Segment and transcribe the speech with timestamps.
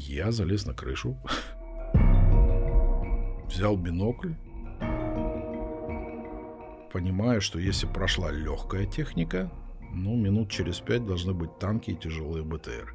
[0.00, 1.18] Я залез на крышу,
[3.48, 4.34] взял бинокль,
[6.92, 9.50] понимая, что если прошла легкая техника,
[9.92, 12.94] ну, минут через пять должны быть танки и тяжелые БТР.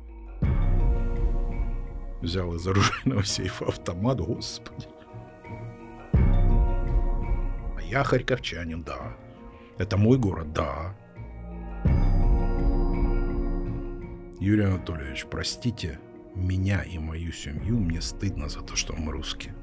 [2.21, 4.87] Взял из оружейного сейфа автомат, господи.
[6.13, 9.17] А я харьковчанин, да.
[9.77, 10.95] Это мой город, да.
[14.39, 15.99] Юрий Анатольевич, простите
[16.35, 19.53] меня и мою семью, мне стыдно за то, что мы русские.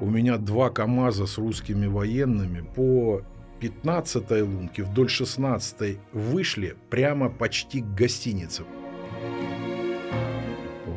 [0.00, 3.22] У меня два КАМАЗа с русскими военными по
[3.60, 8.64] 15-й лунке вдоль 16-й вышли прямо почти к гостинице.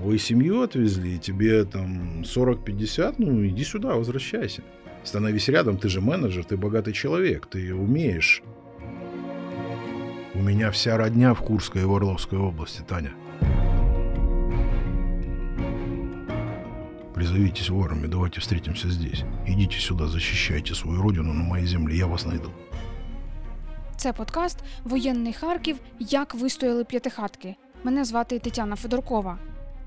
[0.04, 4.64] Вы семью отвезли, тебе там 40-50, ну иди сюда, возвращайся.
[5.04, 8.44] Становись рядом, ты же менеджер, ты богатый человек, ты умеешь.
[10.34, 13.14] У меня вся родня в Курской и в Орловской области, Таня.
[17.22, 19.24] Призовитесь в армию, давайте встретимся здесь.
[19.46, 22.52] Идите сюда, защищайте свою родину на моей земле, я вас найду.
[23.96, 25.78] Це подкаст Воєнний Харків.
[26.00, 27.56] Як вистояли п'ятихатки.
[27.84, 29.38] Мене звати Тетяна Федоркова.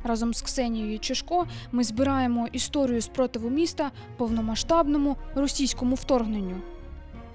[0.05, 6.57] Разом з Ксенією Чешко ми збираємо історію спротиву міста повномасштабному російському вторгненню.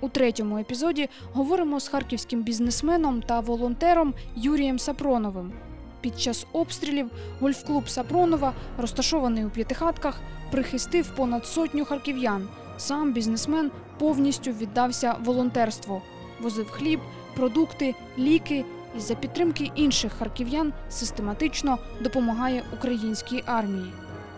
[0.02, 5.54] У третьому епізоді говоримо з харківським бізнесменом та волонтером Юрієм Сапроновим.
[6.02, 10.20] Під час обстрілів гольф-клуб Сапронова, розташований у п'ятихатках,
[10.52, 12.48] прихистив понад сотню харків'ян.
[12.78, 16.02] Сам бізнесмен повністю віддався волонтерству,
[16.42, 17.00] возив хліб,
[17.36, 18.66] продукти, ліки
[18.98, 23.94] і за підтримки інших харків'ян систематично допомагає українській армії.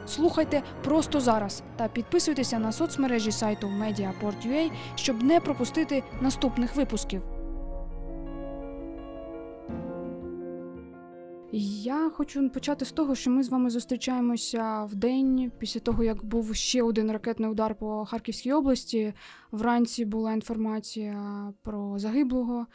[0.08, 7.22] Слухайте просто зараз та підписуйтеся на соцмережі сайту Mediaport.ua, щоб не пропустити наступних випусків.
[11.64, 16.26] Я хочу почати з того, що ми з вами зустрічаємося в день після того, як
[16.26, 19.14] був ще один ракетний удар по Харківській області.
[19.52, 22.68] Вранці була інформація про загиблого.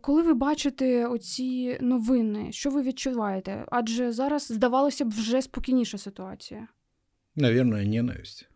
[0.00, 3.64] Коли ви бачите оці новини, що ви відчуваєте?
[3.70, 6.68] Адже зараз здавалося б вже спокійніша ситуація.
[7.36, 8.48] Наверное, ненависть.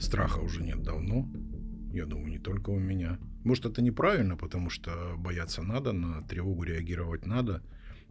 [0.00, 1.28] Страха уже нет давно.
[1.94, 3.18] Я думаю, не только у меня.
[3.46, 7.62] Может, это неправильно, потому что бояться надо, на тревогу реагировать надо.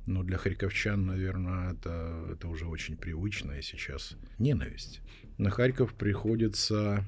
[0.05, 5.01] Но для харьковчан, наверное, это, это уже очень привычно, сейчас ненависть.
[5.37, 7.03] На Харьков приходится,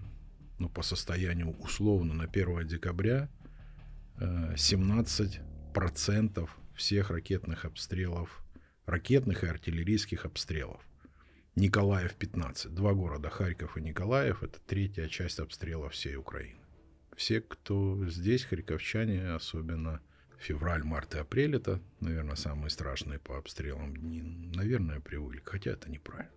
[0.60, 3.30] ну, по состоянию условно, на 1 декабря
[4.20, 8.44] 17% э, всех ракетных обстрелов,
[8.86, 10.82] ракетных и артиллерийских обстрелов.
[11.56, 12.76] Николаев 15.
[12.76, 16.67] Два города, Харьков и Николаев, это третья часть обстрела всей Украины
[17.17, 20.01] все, кто здесь, харьковчане, особенно
[20.39, 24.23] февраль, март и апрель, это, наверное, самые страшные по обстрелам дни,
[24.55, 26.33] наверное, привыкли, хотя это неправильно.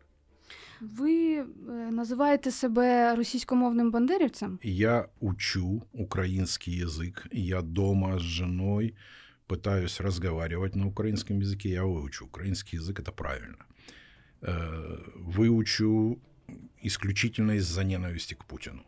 [0.81, 1.43] Ви
[1.91, 4.59] називаєте себе російськомовним бандерівцем?
[4.63, 7.27] Я учу украинский язык.
[7.31, 8.93] Я дома с женой
[9.47, 11.69] пытаюсь разговаривать на украинском языке.
[11.69, 12.25] Я выучу.
[12.25, 13.65] Украинский язык — это правильно.
[15.15, 16.19] Выучу
[16.83, 18.83] исключительно из-за ненависти к Путину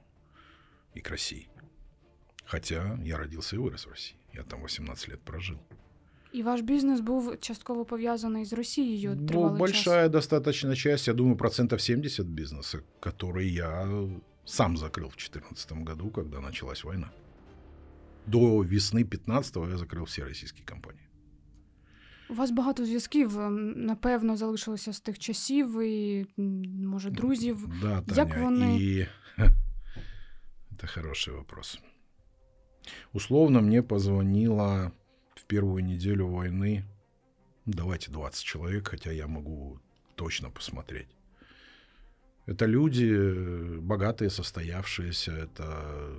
[0.94, 1.48] и к России.
[2.46, 4.18] Хотя я родился и вырос в России.
[4.34, 5.60] Я там 18 лет прожил.
[6.34, 9.08] И ваш бизнес был частково повязанный с Россией?
[9.08, 10.12] Ну, большая час.
[10.12, 13.88] достаточно часть, я думаю, процентов 70 бизнеса, который я
[14.46, 17.12] сам закрыл в 2014 году, когда началась война.
[18.26, 21.04] До весны 15-го я закрив всі російські компанії.
[22.30, 23.38] У вас багато зв'язків,
[23.76, 27.70] напевно, залишилося з тих часів, і, може, друзів.
[27.82, 28.78] Да, Таня, Як вони...
[28.80, 29.08] и...
[30.72, 31.80] Это хороший вопрос.
[33.13, 34.93] Условно мне позвонило
[35.35, 36.85] в первую неделю войны,
[37.67, 39.81] давайте 20 человек, хотя я могу
[40.17, 41.09] точно посмотреть.
[42.47, 46.13] Это люди богатые, состоявшиеся, это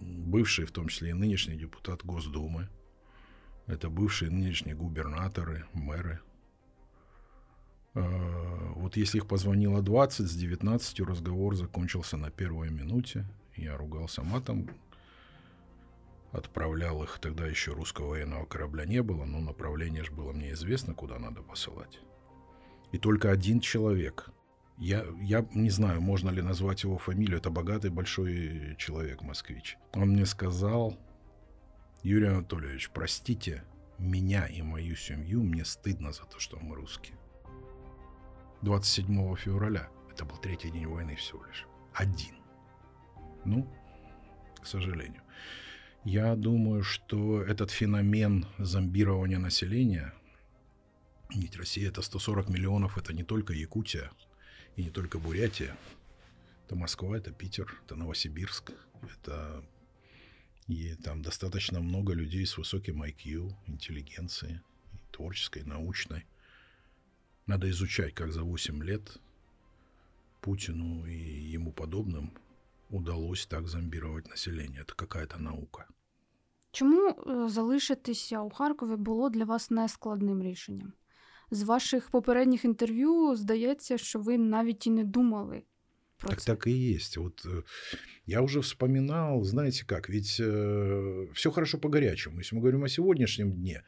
[0.00, 2.68] бывшие, в том числе и нынешний депутат Госдумы,
[3.66, 6.20] это бывшие нынешние губернаторы, мэры.
[7.94, 13.26] А, вот если их позвонило 20, с 19 разговор закончился на первой минуте.
[13.56, 14.70] Я ругался матом,
[16.32, 20.94] отправлял их, тогда еще русского военного корабля не было, но направление же было мне известно,
[20.94, 21.98] куда надо посылать.
[22.92, 24.30] И только один человек,
[24.76, 29.76] я, я не знаю, можно ли назвать его фамилию, это богатый большой человек, москвич.
[29.92, 30.96] Он мне сказал,
[32.02, 33.64] Юрий Анатольевич, простите
[33.98, 37.16] меня и мою семью, мне стыдно за то, что мы русские.
[38.62, 42.34] 27 февраля, это был третий день войны всего лишь, один.
[43.44, 43.66] Ну,
[44.60, 45.22] к сожалению.
[46.10, 50.14] Я думаю, что этот феномен зомбирования населения,
[51.28, 54.10] Ведь Россия это 140 миллионов, это не только Якутия
[54.76, 55.76] и не только Бурятия.
[56.64, 58.72] Это Москва, это Питер, это Новосибирск,
[59.02, 59.62] это
[60.66, 64.62] и там достаточно много людей с высоким IQ, интеллигенцией,
[65.12, 66.24] творческой, научной.
[67.44, 69.18] Надо изучать, как за 8 лет
[70.40, 72.32] Путину и ему подобным
[72.88, 74.80] удалось так зомбировать население.
[74.80, 75.86] Это какая-то наука.
[76.71, 80.93] Чому е, залишитися у Харкові було для вас нескладним рішенням?
[81.51, 85.63] З ваших попередніх інтерв'ю здається, що ви навіть і не думали
[86.17, 86.45] про Так це.
[86.45, 87.17] так и есть.
[87.17, 87.63] Вот э,
[88.25, 90.39] я уже вспоминал, знаете как, ведь
[91.33, 92.39] все хорошо по-горячему.
[92.39, 93.83] Если мы говорим о сегодняшнем дне,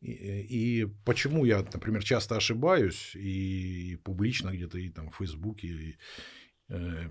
[0.00, 0.10] и,
[0.50, 5.96] и почему я, например, часто ошибаюсь и публично где-то и там в Фейсбуке, и,
[6.68, 7.08] э,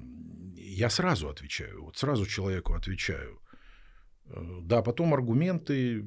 [0.56, 3.39] я сразу отвечаю, вот сразу человеку отвечаю.
[4.30, 6.04] Э, Да, потом аргументы,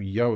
[0.00, 0.28] я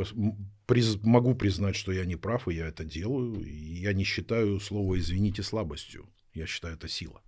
[0.67, 3.43] приз- могу признать, что я не прав, и я это делаю.
[3.45, 6.09] Я не считаю слово «извините» слабостью.
[6.35, 7.21] Я считаю это сила.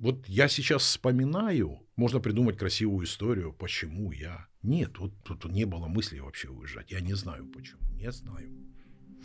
[0.00, 4.46] Вот я сейчас вспоминаю, можно придумать красивую историю, почему я.
[4.62, 6.90] Нет, вот тут не было мысли вообще уезжать.
[6.90, 7.80] Я не знаю почему.
[7.94, 8.50] Не знаю.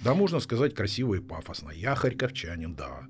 [0.04, 1.72] Да, можно сказать красиво и пафосно.
[1.72, 3.08] Я харьковчанин, да.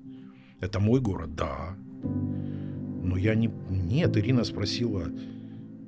[0.60, 1.76] Это мой город, да.
[2.02, 3.48] Но я не...
[3.70, 5.06] Нет, Ирина спросила,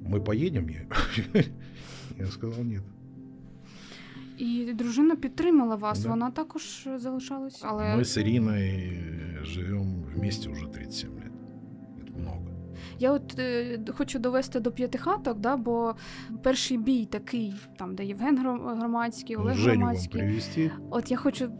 [0.10, 0.70] мы поедем?
[0.70, 0.86] Я,
[2.20, 2.82] я сказал нет.
[4.38, 6.10] І дружина підтримала вас, Да.
[6.10, 7.60] вона також залишалась.
[7.64, 8.94] Але Мы с Ириной
[9.44, 11.32] живем вместе уже 37 лет.
[12.04, 12.42] Это много.
[13.00, 15.96] я от е, хочу довести до п'ятихаток, да, бо
[16.44, 20.22] перший бій такий, там, де Євген Гром- Громадський, Олег Женю вам Громадський.
[20.22, 20.72] привезти?
[20.90, 21.52] От я хочу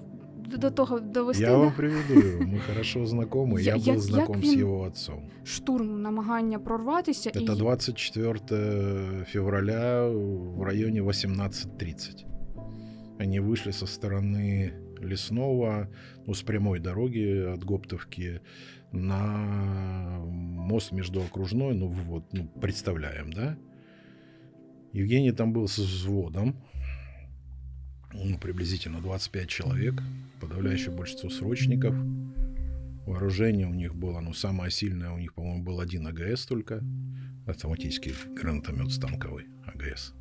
[0.59, 2.43] до того довести Я вам приведу его.
[2.45, 3.61] Мы хорошо знакомы.
[3.61, 5.23] Я- Я был знаком він- его отцом.
[5.45, 7.31] штурм, намагання прорватися.
[7.31, 12.27] Это і 24 февраля в районе 18.30.
[13.21, 15.87] Они вышли со стороны Лесного,
[16.27, 18.41] ну, с прямой дороги от Гоптовки
[18.93, 19.27] на
[20.57, 23.57] мост между окружной, ну, вот, ну, представляем, да?
[24.93, 26.55] Евгений там был с взводом,
[28.14, 29.94] ну, приблизительно 25 человек,
[30.40, 31.96] подавляющее большинство срочников.
[33.06, 36.82] Вооружение у них было, ну, самое сильное у них, по-моему, был один АГС только,
[37.48, 40.14] автоматический гранатомет станковый АГС.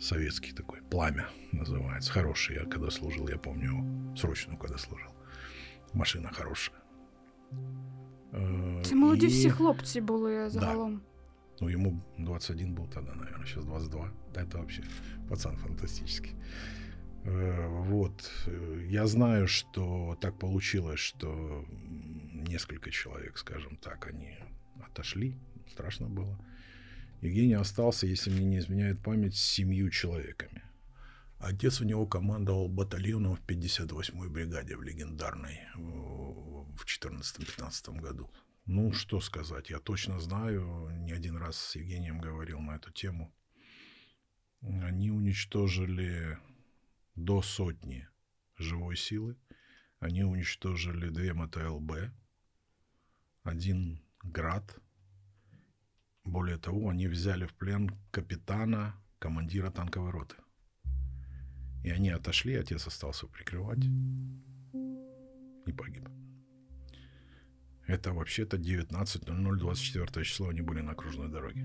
[0.00, 2.12] Советский такой, пламя называется.
[2.12, 5.10] Хороший, я когда служил, я помню его, срочно когда служил.
[5.92, 6.78] Машина хорошая.
[8.32, 11.00] Э, Це молоді и- всі хлопці були загалом.
[11.60, 14.10] ну, ему 21 был тогда, наверное, сейчас 22.
[14.34, 14.82] Да, это вообще
[15.28, 16.34] пацан фантастический.
[17.23, 18.31] Э, Вот.
[18.47, 21.65] э, Я знаю, что так получилось, что
[22.49, 24.37] несколько человек, скажем так, они
[24.85, 25.35] отошли.
[25.71, 26.37] Страшно было.
[27.21, 30.61] Евгений остался, если мне не изменяет память, с семью человеками.
[31.39, 38.29] Отец у него командовал батальоном в 58-й бригаде в легендарной в 14-15 году.
[38.65, 43.33] Ну, что сказать, я точно знаю, не один раз с Евгением говорил на эту тему.
[44.61, 46.37] Они уничтожили
[47.15, 48.07] до сотни
[48.57, 49.37] живой силы.
[49.99, 52.11] Они уничтожили две МТЛБ,
[53.43, 54.77] один град.
[56.23, 60.35] Более того, они взяли в плен капитана, командира танковой роты.
[61.83, 63.83] И они отошли, отец остался прикрывать
[65.65, 66.07] и погиб.
[67.87, 71.63] Это вообще-то 19.00, 24 число они были на окружной дороге.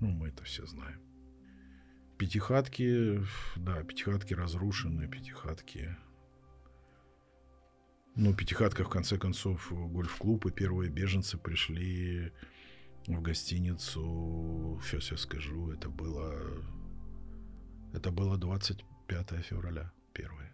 [0.00, 1.00] Ну, мы это все знаем.
[2.22, 3.20] Пятихатки,
[3.56, 5.96] да, пятихатки разрушены, пятихатки...
[8.14, 12.32] Ну, пятихатка, в конце концов, гольф-клуб, и первые беженцы пришли
[13.08, 16.62] в гостиницу, сейчас я скажу, это было...
[17.92, 20.51] Это было 25 февраля, первое.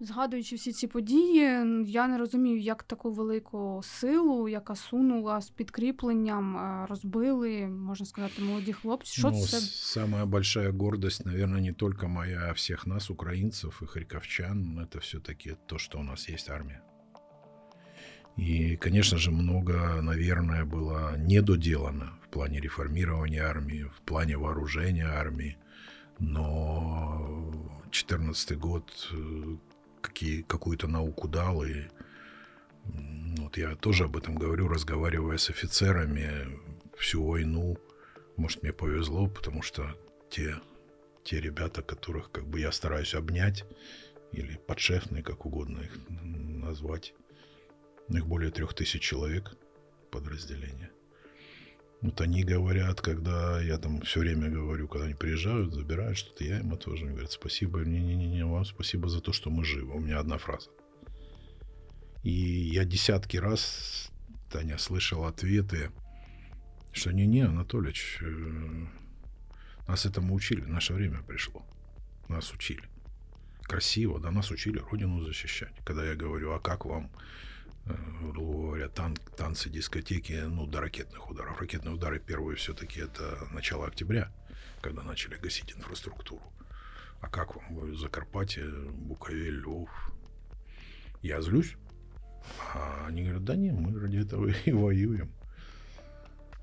[0.00, 1.38] Згадуючи всі ці події,
[1.86, 8.42] я не розумію, як таку велику силу, яка сунула з підкріпленням, е, розбили, можна сказати,
[8.42, 9.12] молоді хлопці.
[9.20, 9.56] Що Ну, це?
[9.56, 14.98] с- самая большая гордость, наверное, не только моя, а всех нас, украинцев и харьковчан, это
[15.00, 16.80] все-таки то, что у нас есть армия.
[18.38, 25.56] И, конечно же, много, наверное, было недоделано в плане реформирования армии, в плане вооружения армии.
[26.18, 27.50] Но
[27.82, 29.56] 2014 год э,
[30.07, 31.87] какие, какую-то науку дал, и
[33.37, 36.47] вот я тоже об этом говорю, разговаривая с офицерами
[36.97, 37.77] всю войну.
[38.35, 39.95] Может, мне повезло, потому что
[40.29, 40.55] те,
[41.23, 43.65] те ребята, которых как бы я стараюсь обнять,
[44.31, 47.13] или подшефные, как угодно их назвать,
[48.09, 49.55] их более трех тысяч человек
[50.11, 50.91] подразделения.
[52.01, 56.59] Вот они говорят, когда я там все время говорю, когда они приезжают, забирают что-то, я
[56.59, 59.95] им тоже они говорят, спасибо, не-не-не, вам спасибо за то, что мы живы.
[59.95, 60.69] У меня одна фраза.
[62.23, 64.11] И я десятки раз,
[64.51, 65.91] Таня, слышал ответы,
[66.91, 68.85] что не-не, Анатольевич, э,
[69.87, 71.65] нас этому учили, наше время пришло.
[72.27, 72.83] Нас учили.
[73.63, 75.73] Красиво, да, нас учили Родину защищать.
[75.83, 77.09] Когда я говорю, а как вам
[78.21, 81.59] грубо говоря, тан танцы, дискотеки, ну, до ракетных ударов.
[81.59, 84.31] Ракетные удары первые все-таки это начало октября,
[84.81, 86.43] когда начали гасить инфраструктуру.
[87.21, 87.75] А как вам?
[87.75, 89.89] Говорю, Закарпатье, Буковель, Львов.
[91.21, 91.75] Я злюсь.
[92.73, 95.31] А они говорят, да не, мы ради этого и воюем.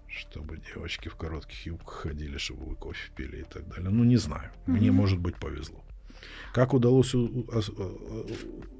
[0.08, 3.90] Чтобы девочки в коротких юбках ходили, чтобы вы кофе пили и так далее.
[3.90, 4.50] Ну, не знаю.
[4.66, 5.84] Мне, может быть, повезло.
[6.52, 7.14] Как удалось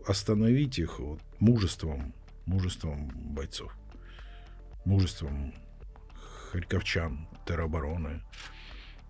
[0.07, 2.15] остановить их вот, мужеством
[2.47, 3.73] мужеством бойцов,
[4.85, 5.55] мужеством
[6.53, 8.23] харьковчан, теробороны,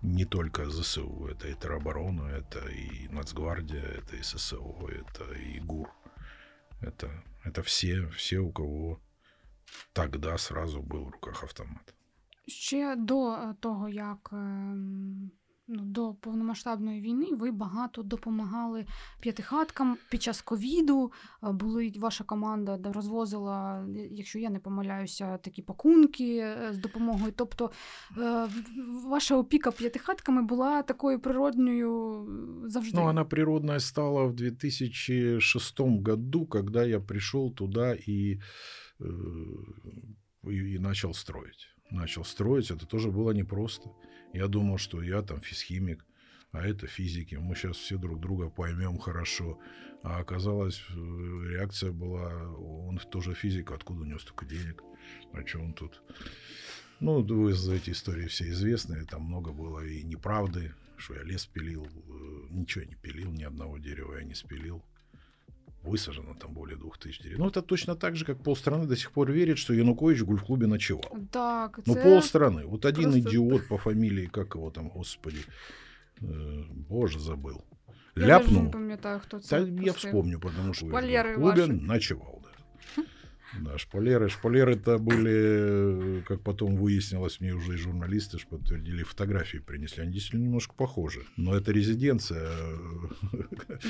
[0.01, 5.89] не только ЗСУ, это и тероборона, это и Нацгвардия, это и ССО, это и ГУР.
[6.81, 7.09] Это,
[7.43, 8.99] это все, все, у кого
[9.93, 11.93] тогда сразу был в руках автомат.
[12.47, 14.33] Ще до того, як
[15.67, 18.85] ну, до повномасштабної війни ви багато допомагали
[19.19, 21.11] п'ятихаткам під час ковіду.
[21.43, 27.33] Е, були ваша команда розвозила, якщо я не помиляюся, такі пакунки е, з допомогою.
[27.35, 27.71] Тобто
[28.17, 28.47] е,
[29.05, 32.25] ваша опіка п'ятихатками була такою природною
[32.67, 32.97] завжди.
[32.97, 38.39] Ну, вона природная стала в 2006 году, когда я пришел туда и,
[40.43, 41.67] и начал строить.
[41.91, 43.89] Начал строить, это тоже было непросто.
[44.35, 46.05] Я думал, что я там физхимик,
[46.51, 47.35] а это физики.
[47.35, 49.57] Мы сейчас все друг друга поймем хорошо.
[50.03, 54.83] А оказалось, э, реакция была, он тоже физик, откуда у него столько денег,
[55.31, 56.01] о чем он тут.
[56.99, 61.45] Ну, вы за эти истории все известные, там много было и неправды, что я лес
[61.45, 64.83] пилил, э, ничего не пилил, ни одного дерева я не спилил
[65.85, 67.39] высажено там более двух тысяч деревьев.
[67.39, 70.67] Ну, это точно так же, как полстраны до сих пор верит, что Янукович в гольф-клубе
[70.67, 71.11] ночевал.
[71.31, 72.65] Так, Ну, полстраны.
[72.65, 73.29] Вот один просто...
[73.29, 75.37] идиот по фамилии, как его там, господи,
[76.21, 77.63] э, боже, забыл.
[78.15, 78.63] Я Ляпнул.
[78.63, 79.65] не пам'ятаю, хто це.
[79.65, 82.41] Да, я вспомню, потому что Валеры в клубе ночевал.
[82.43, 83.03] Да,
[83.77, 84.29] шпалеры.
[84.29, 90.03] Шпалеры-то были, как потом выяснилось, мне уже и журналисты ж подтвердили, фотографии принесли.
[90.03, 91.23] Они действительно немножко похожи.
[91.37, 92.51] Но это резиденция.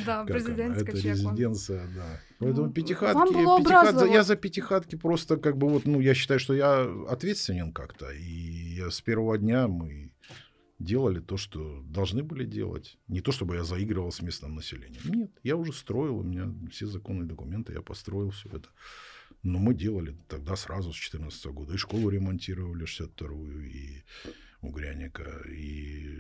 [0.06, 0.96] Да, президентская.
[0.96, 2.22] Это резиденция, да.
[2.40, 6.54] Поэтому ну, пятихатки, пятихат, я за пятихатки просто как бы вот, ну, я считаю, что
[6.54, 8.12] я ответственен как-то.
[8.12, 10.12] И я с первого дня мы
[10.80, 12.98] делали то, что должны были делать.
[13.08, 15.02] Не то, чтобы я заигрывал с местным населением.
[15.06, 18.70] Нет, я уже строил, у меня все законные документы, я построил все это.
[19.46, 21.76] Но мы делали тогда сразу с 2014 года.
[21.76, 24.04] И школу ремонтировали 62-ю, и
[24.62, 26.18] Угряника, и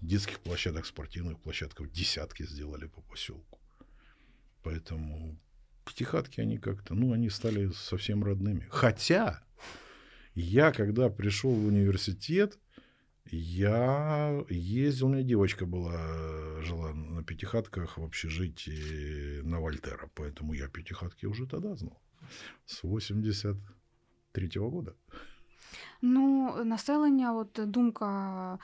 [0.00, 3.58] детских площадок, спортивных площадков десятки сделали по поселку.
[4.62, 5.36] Поэтому
[5.84, 8.68] пятихатки, они как-то, ну, они стали совсем родными.
[8.70, 9.42] Хотя
[10.36, 12.60] я, когда пришел в университет,
[13.32, 20.68] я ездил, у меня девочка была, жила на пятихатках в общежитии на Вольтера, поэтому я
[20.68, 22.00] пятихатки уже тогда знал
[22.66, 24.92] с 83-го года.
[26.02, 28.58] Ну, населення, от думка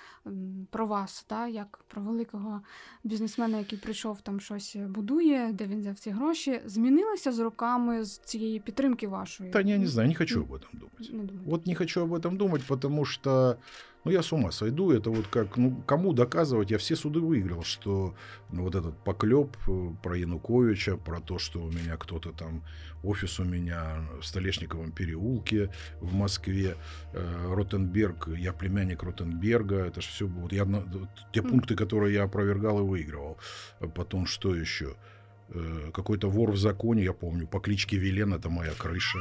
[0.70, 2.60] про вас, та, як про великого
[3.04, 8.18] бізнесмена, який прийшов там щось будує, де він взяв ці гроші, змінилася з роками з
[8.18, 9.50] цієї підтримки вашої?
[9.50, 11.12] Та я не знаю, не хочу об этом думать.
[11.12, 13.56] Не вот не хочу об этом думать, потому что
[14.04, 14.92] Ну, я с ума сойду.
[14.92, 16.70] Это вот как, ну, кому доказывать?
[16.70, 18.14] Я все суды выиграл, что
[18.50, 22.62] ну, вот этот поклеп э, про Януковича, про то, что у меня кто-то там,
[23.02, 26.76] офис у меня в Столешниковом переулке в Москве,
[27.12, 30.66] э, Ротенберг, я племянник Ротенберга, это же все вот я,
[31.32, 33.36] те пункты, которые я опровергал и выигрывал.
[33.94, 34.96] Потом что еще?
[35.52, 39.18] Э, какой-то вор в законе, я помню, по кличке Вилен, это моя крыша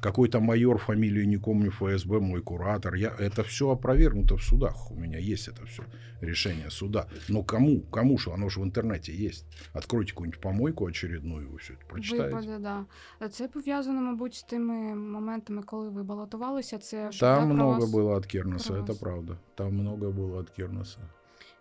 [0.00, 2.94] Какой-то майор, фамилию не помню, ФСБ, мой куратор.
[2.94, 4.90] Я, это все опровергнуто в судах.
[4.90, 5.82] У меня есть это все
[6.20, 7.06] решение суда.
[7.28, 7.80] Но кому?
[7.90, 8.30] Кому же?
[8.30, 9.46] Оно же в интернете есть.
[9.72, 12.36] Откройте какую-нибудь помойку очередную, ви все це прочитаєте.
[12.36, 13.28] Випаде, да.
[13.28, 16.78] Це пов'язано, мабуть, з тими моментами, коли ви балотувалися.
[16.78, 17.90] Це Там много вас...
[17.90, 19.38] было от Кернеса, это правда.
[19.54, 20.98] Там много было от Кернеса.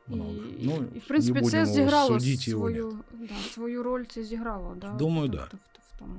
[0.07, 0.31] Много.
[0.59, 4.91] І, ну, і в принципі, це зіграло свою, да, свою роль, це зіграло, да?
[4.91, 5.47] Думаю, так.
[5.51, 5.57] Да.
[5.57, 6.15] В, в тому.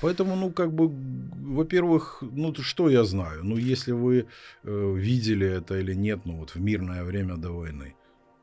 [0.00, 3.44] Поэтому, ну, как бы, во-первых, ну, что я знаю?
[3.44, 4.26] Ну, если вы
[4.62, 7.94] э, видели это или нет, ну, вот в мирное время до войны,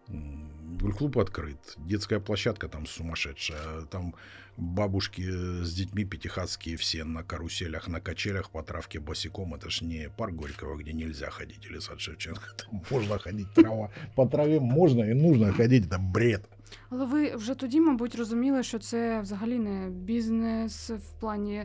[0.08, 4.14] Гольф-клуб открыт, детская площадка там сумасшедшая, там
[4.57, 9.55] бабушки с детьми пятихатские все на каруселях, на качелях по травке босиком.
[9.55, 12.55] Это ж не парк Горького, где нельзя ходить, или сад Шевченко.
[12.57, 13.91] Там можно ходить трава.
[14.17, 16.49] По траве можно и нужно ходить, это бред.
[16.91, 21.65] Але ви вже тоді, мабуть, розуміли, що це взагалі не бізнес в плані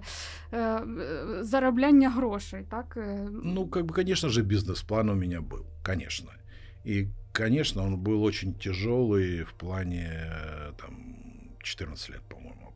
[0.52, 0.84] е, е,
[1.42, 2.98] заробляння грошей, так?
[2.98, 6.32] Е, Ну, как бы, конечно же, бизнес-план у меня был, конечно.
[6.86, 10.96] И, конечно, он был очень тяжелый в плане э, там
[11.64, 12.69] 14 лет, по-моему,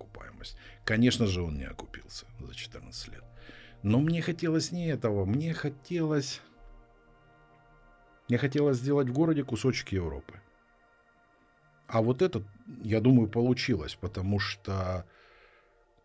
[0.44, 0.56] окупаемость.
[0.84, 3.24] Конечно же, он не окупился за 14 лет.
[3.82, 6.40] Но мне хотелось не этого, мне хотелось...
[8.28, 10.40] Мне хотелось сделать в городе кусочек Европы.
[11.86, 12.42] А вот это,
[12.82, 15.04] я думаю, получилось, потому что,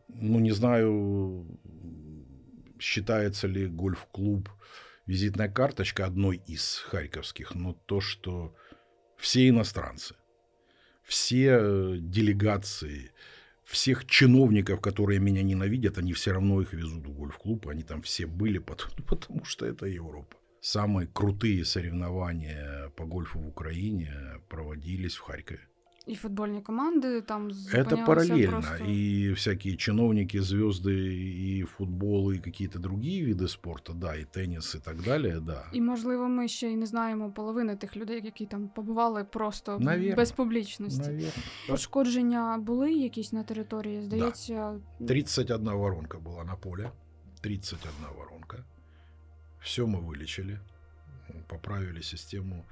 [0.10, 1.48] ну, не знаю,
[2.78, 4.50] считается ли гольф-клуб
[5.06, 8.54] визитная карточка одной из харьковских, но то, что
[9.18, 10.16] все иностранцы,
[11.04, 13.14] все э, делегации,
[13.70, 18.26] всех чиновников, которые меня ненавидят, они все равно их везут в гольф-клуб, они там все
[18.26, 20.38] были, потому, потому что это Европа.
[20.62, 24.12] Самые крутые соревнования по гольфу в Украине
[24.50, 25.69] проводились в Харькове.
[26.09, 28.51] і футбольні команди там Это зупинялися параллельно.
[28.51, 28.85] просто.
[28.85, 34.79] И всякие чиновники, звезды, и футбол, и какие-то другие виды спорта, да, и теннис, и
[34.79, 35.65] так далее, да.
[35.73, 40.17] І, можливо, ми ще й не знаємо половини тих людей, які там побували просто Навірно.
[40.17, 41.01] без публічності.
[41.01, 41.33] Наверное.
[41.69, 44.03] Пошкодження були якісь на території?
[44.03, 46.91] Здається, 31 воронка была на поле.
[47.41, 48.65] 31 воронка.
[49.63, 50.59] Все мы вылечили.
[51.47, 52.65] Поправили систему.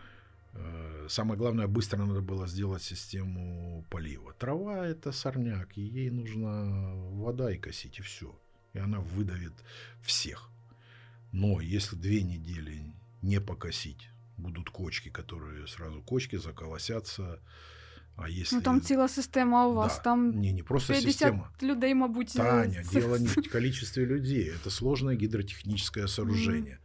[0.57, 4.33] Э, Самое главное, быстро надо было сделать систему полива.
[4.33, 8.37] Трава– это сорняк, и ей нужна вода и косить, и все.
[8.73, 9.53] И она выдавит
[10.01, 10.49] всех.
[11.31, 17.39] Но если две недели не покосить, будут кочки, которые сразу кочки заколосятся.
[18.15, 18.55] А если...
[18.55, 20.03] ну там ціла система у вас, Да.
[20.03, 21.51] там Не, не просто 50 система.
[21.61, 24.49] людей, мабуть, Таня, дело не в количестве людей.
[24.55, 26.79] Это сложное гидротехническое сооружение.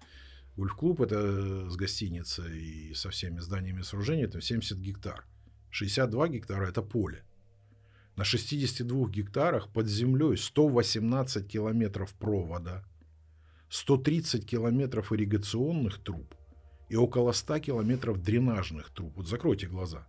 [0.57, 5.25] Гольф-клуб это с гостиницей и со всеми зданиями сооружения это 70 гектар.
[5.71, 7.25] 62 гектара это поле.
[8.17, 12.85] На 62 гектарах под землей 118 километров провода,
[13.71, 16.35] 130 километров ирригационных труб
[16.91, 19.17] и около 100 километров дренажных труб.
[19.17, 20.07] Вот закройте глаза.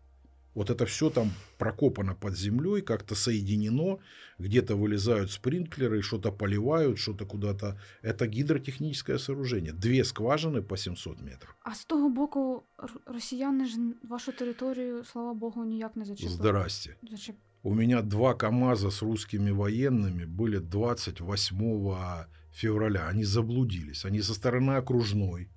[0.54, 3.98] Вот это все там прокопано под землей, как-то соединено,
[4.38, 7.78] где-то вылезают спринклеры, что-то поливают, что-то куда-то.
[8.02, 9.72] Это гидротехническое сооружение.
[9.72, 11.54] Две скважины по 700 метров.
[11.62, 16.34] А з того боку, р- росіяни ж вашу територію, слава Богу, ніяк не зачепили.
[16.36, 16.96] Здрасте.
[17.02, 23.08] Зачеп- У меня два КАМАЗа с русскими военными были 28 февраля.
[23.10, 24.04] Они заблудились.
[24.04, 25.48] Они со стороны окружной.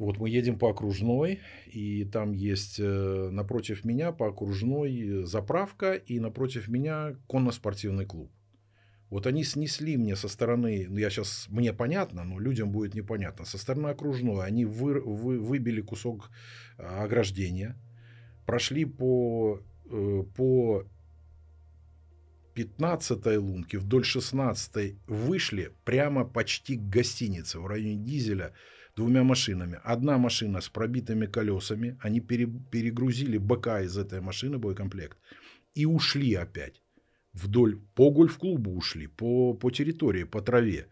[0.00, 6.18] Вот мы едем по окружной, и там есть э, напротив меня по окружной заправка, и
[6.18, 8.32] напротив меня конно-спортивный клуб.
[9.10, 13.44] Вот они снесли мне со стороны, ну я сейчас, мне понятно, но людям будет непонятно,
[13.44, 16.30] со стороны окружной они вы- вы- выбили кусок
[16.78, 17.76] а, ограждения,
[18.46, 19.60] прошли по,
[19.90, 20.86] э, по
[22.54, 28.54] 15 лунке вдоль 16 вышли прямо почти к гостинице в районе Дизеля
[28.96, 29.80] двумя машинами.
[29.84, 35.18] Одна машина с пробитыми колесами, они пере- перегрузили бока из этой машины, боекомплект,
[35.74, 36.82] и ушли опять
[37.32, 40.88] вдоль, по гольф-клубу ушли, по, по территории, по траве.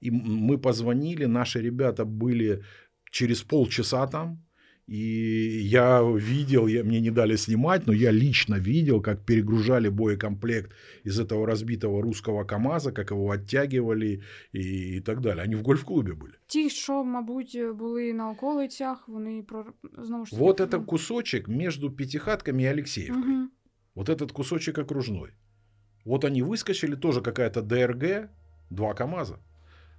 [0.00, 2.64] И мы позвонили, наши ребята были
[3.10, 4.44] через полчаса там,
[4.92, 10.72] и я видел, я, мне не дали снимать, но я лично видел, как перегружали боекомплект
[11.06, 15.44] из этого разбитого русского КАМАЗа, как его оттягивали и, и так далее.
[15.44, 16.34] Они в гольф-клубе были.
[16.46, 19.66] Ті, що, мабуть, були на околицях, вони про
[19.98, 20.36] знову ж.
[20.36, 23.22] Вот это кусочек между Пятихатками и Алексеевкой.
[23.22, 23.48] Угу.
[23.94, 25.30] Вот этот кусочек окружной.
[26.04, 28.28] Вот они выскочили, тоже какая-то ДРГ,
[28.70, 29.38] два КАМАЗа.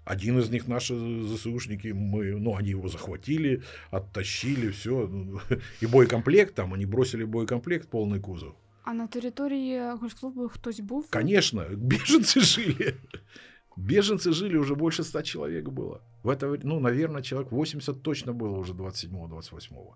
[0.05, 3.61] Один из них наши ЗСУшники, мы, ну, они его захватили,
[3.91, 5.09] оттащили, все.
[5.81, 8.53] И боекомплект там, они бросили боекомплект, полный кузов.
[8.83, 11.07] А на території гольф-клубу хтось був?
[11.09, 12.95] Конечно, беженцы жили.
[13.77, 16.01] Беженцы жили, уже больше ста человек было.
[16.23, 19.93] В это, ну, наверное, человек 80 точно было уже 27-28.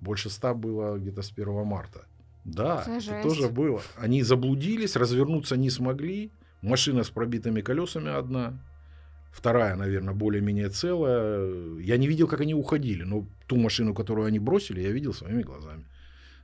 [0.00, 2.06] Больше ста было где-то с 1 марта.
[2.44, 3.22] Да, Это это жесть.
[3.22, 3.80] тоже было.
[3.96, 6.30] Они заблудились, развернуться не смогли.
[6.62, 8.52] Машина с пробитыми колесами одна.
[9.32, 11.80] Вторая, наверное, более-менее целая.
[11.80, 15.42] Я не видел, как они уходили, но ту машину, которую они бросили, я видел своими
[15.42, 15.84] глазами.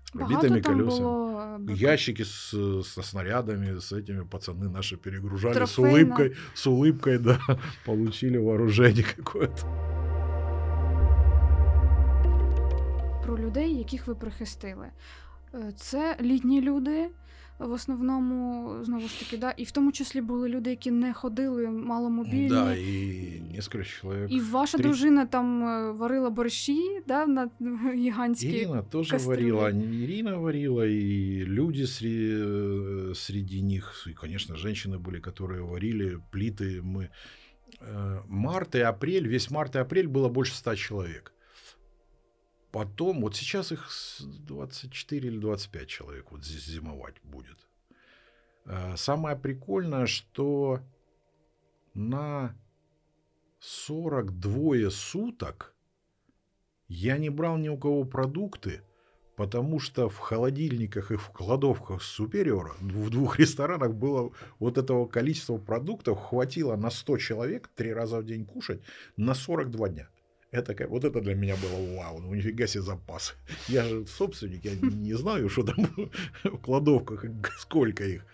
[0.05, 1.01] С пробитыми колесами.
[1.01, 1.59] було?
[1.68, 5.90] Ящики с, со снарядами, с этими пацаны наши перегружали с Трофейно.
[5.90, 7.38] улыбкой, с улыбкой, да,
[7.85, 9.66] получили вооружение какое-то.
[13.29, 14.87] про людей, яких ви прихистили.
[15.77, 17.11] Це літні люди.
[17.60, 21.67] В основному, знову ж таки, да, і в тому числі були люди, які не ходили,
[21.69, 22.50] маломобільні.
[22.50, 24.32] Да, и несколько человек.
[24.32, 27.50] І ваша Три- дружина там е, варила борщі, да, на
[27.96, 28.48] гігантські.
[28.50, 29.52] Ирина тоже кастрюли.
[29.52, 29.69] варила.
[29.69, 36.82] Ирина варила, и люди среди, э, среди них, и, конечно, женщины были, которые варили плиты.
[36.82, 37.10] Мы
[37.82, 41.34] э, март и апрель, весь март и апрель было больше ста человек.
[42.79, 47.59] Потом, вот сейчас их с 24 или 25 человек вот здесь зимовать будет.
[48.67, 50.79] Э, Самое прикольное, что
[51.95, 52.57] на
[53.59, 55.75] 42 суток
[56.87, 58.83] я не брал ни у кого продукты,
[59.35, 65.59] потому что в холодильниках и в кладовках Супериора в двух ресторанах было вот этого количества
[65.59, 68.83] продуктов хватило на 100 человек три раза в день кушать
[69.17, 70.09] на 42 дня.
[70.51, 73.35] Это, как- вот это для меня было вау, ну нифига себе запасы.
[73.69, 75.87] Я же собственник, я не знаю, что там
[76.45, 77.25] в кладовках,
[77.59, 78.25] сколько их.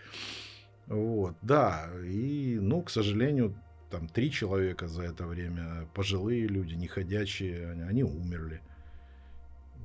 [0.87, 3.55] Вот, да, и, ну, к сожалению,
[3.89, 8.61] там три человека за это время, пожилые люди, неходячие, они, они умерли.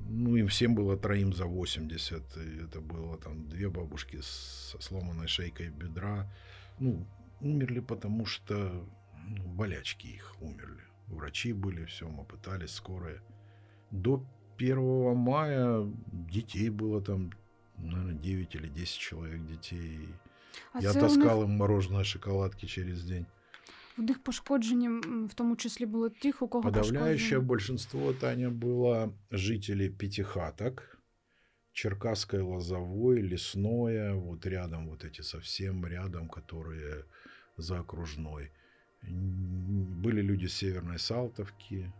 [0.09, 2.21] Ну, им всем было троим за 80.
[2.37, 6.31] и это было там две бабушки со сломанной шейкой бедра.
[6.79, 7.05] Ну,
[7.41, 8.85] умерли, потому что
[9.27, 10.81] ну, болячки их умерли.
[11.10, 13.20] Врачи были, все, мы пытались, скорые.
[13.90, 14.20] До
[14.58, 15.86] 1 мая
[16.32, 17.30] детей было там,
[17.78, 20.08] наверное, 9 или 10 человек детей.
[20.72, 23.26] А Я це у них, таскал им мороженое, шоколадки через день.
[23.98, 27.46] у них пошкоджені, м, в тому числі були тих, у кого Подавляющее пошкоджені.
[27.48, 30.98] большинство, Таня, было жителей пятихаток,
[31.72, 37.04] Черкасской, Лозовой, Лесное, вот рядом, вот эти совсем рядом, которые
[37.58, 38.50] за окружной.
[39.02, 41.92] М, Были люди с Северной Салтовки.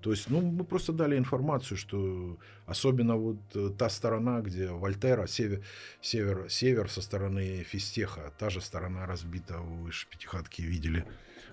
[0.00, 5.26] То есть, ну, мы просто дали информацию, что особенно вот э, та сторона, где Вольтера,
[5.26, 5.60] север,
[6.00, 11.04] север, север со стороны Фистеха, та же сторона разбита, вы же пятихатки видели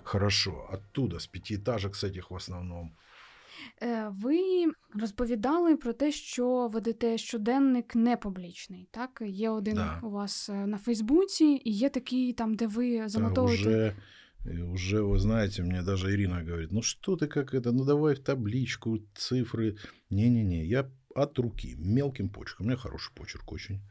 [0.04, 0.68] хорошо.
[0.72, 2.92] Оттуда, с пятиэтажек с этих в основном.
[3.82, 4.38] Е, Ви
[5.00, 8.88] розповідали про те, що ведете щоденник непублічний.
[8.90, 10.00] Так, є один Да.
[10.02, 13.62] у вас е, на Фейсбуці, і є такий там, де ви Да, занотовуєте.
[13.62, 13.96] уже,
[14.47, 18.15] э, уже, вы знаете, мне даже Ирина говорит, ну что ты как это, ну давай
[18.15, 19.77] в табличку, цифры.
[20.09, 22.65] Не-не-не, я от руки, мелким почерком.
[22.65, 23.81] У меня хороший почерк очень.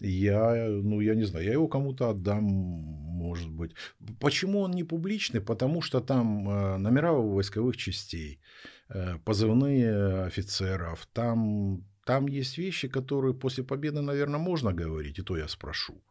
[0.00, 3.72] Я, ну, я не знаю, я его кому-то отдам, может быть.
[4.18, 5.40] Почему он не публичный?
[5.40, 8.40] Потому что там э, номера войсковых частей,
[8.88, 15.36] э, позывные офицеров, там, там есть вещи, которые после победы, наверное, можно говорить, и то
[15.36, 16.02] я спрошу.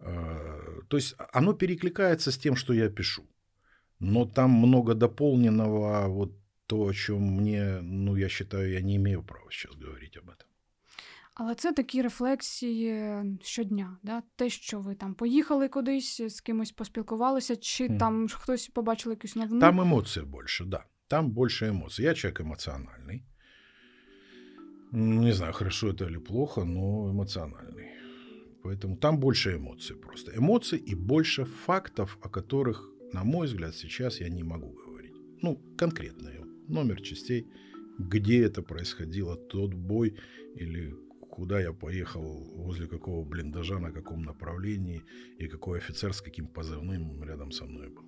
[0.00, 3.22] Э, То есть оно перекликается с тем, что я пишу.
[4.00, 6.32] Но там много дополненного, вот
[6.66, 10.46] то, о чем мне, ну, я считаю, я не имею права сейчас говорить об этом.
[11.34, 13.96] Але це такі рефлексії щодня.
[14.02, 14.22] Да?
[14.36, 17.98] Те, що ви там поїхали кудись, з кимось поспілкувалися, чи Мгм.
[17.98, 19.60] там хтось побачив якусь новину.
[19.60, 20.84] Там эмоции больше, да.
[21.08, 22.04] Там больше эмоций.
[22.04, 23.22] Я человек эмоциональный.
[24.92, 27.86] Ну, Не знаю, хорошо это или плохо, но эмоциональный.
[28.64, 30.32] Поэтому там больше эмоций просто.
[30.36, 35.14] Эмоций и больше фактов, о которых, на мой взгляд, сейчас я не могу говорить.
[35.42, 36.44] Ну, конкретные.
[36.68, 37.46] Номер частей,
[37.98, 40.14] где это происходило, тот бой
[40.60, 40.94] или
[41.30, 42.22] куда я поехал,
[42.56, 45.02] возле какого блиндажа, на каком направлении,
[45.38, 48.02] и какой офицер с каким позывным рядом со мной был.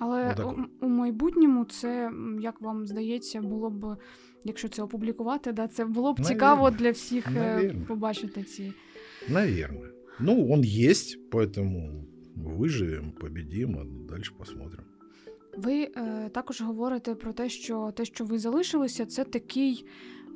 [0.00, 0.64] Але Отако.
[0.80, 3.96] у, у майбутньому це, м, як вам здається, було б,
[4.44, 6.34] якщо це опублікувати, да, це було б Навірно.
[6.34, 7.84] цікаво для всіх е, Навірно.
[7.86, 8.72] побачити ці.
[9.28, 9.90] Наверное.
[10.20, 14.84] Ну, он есть, поэтому выживем, победим, а дальше посмотрим.
[15.56, 19.84] Ви е, також говорите про те, що те, що ви залишилися, це такий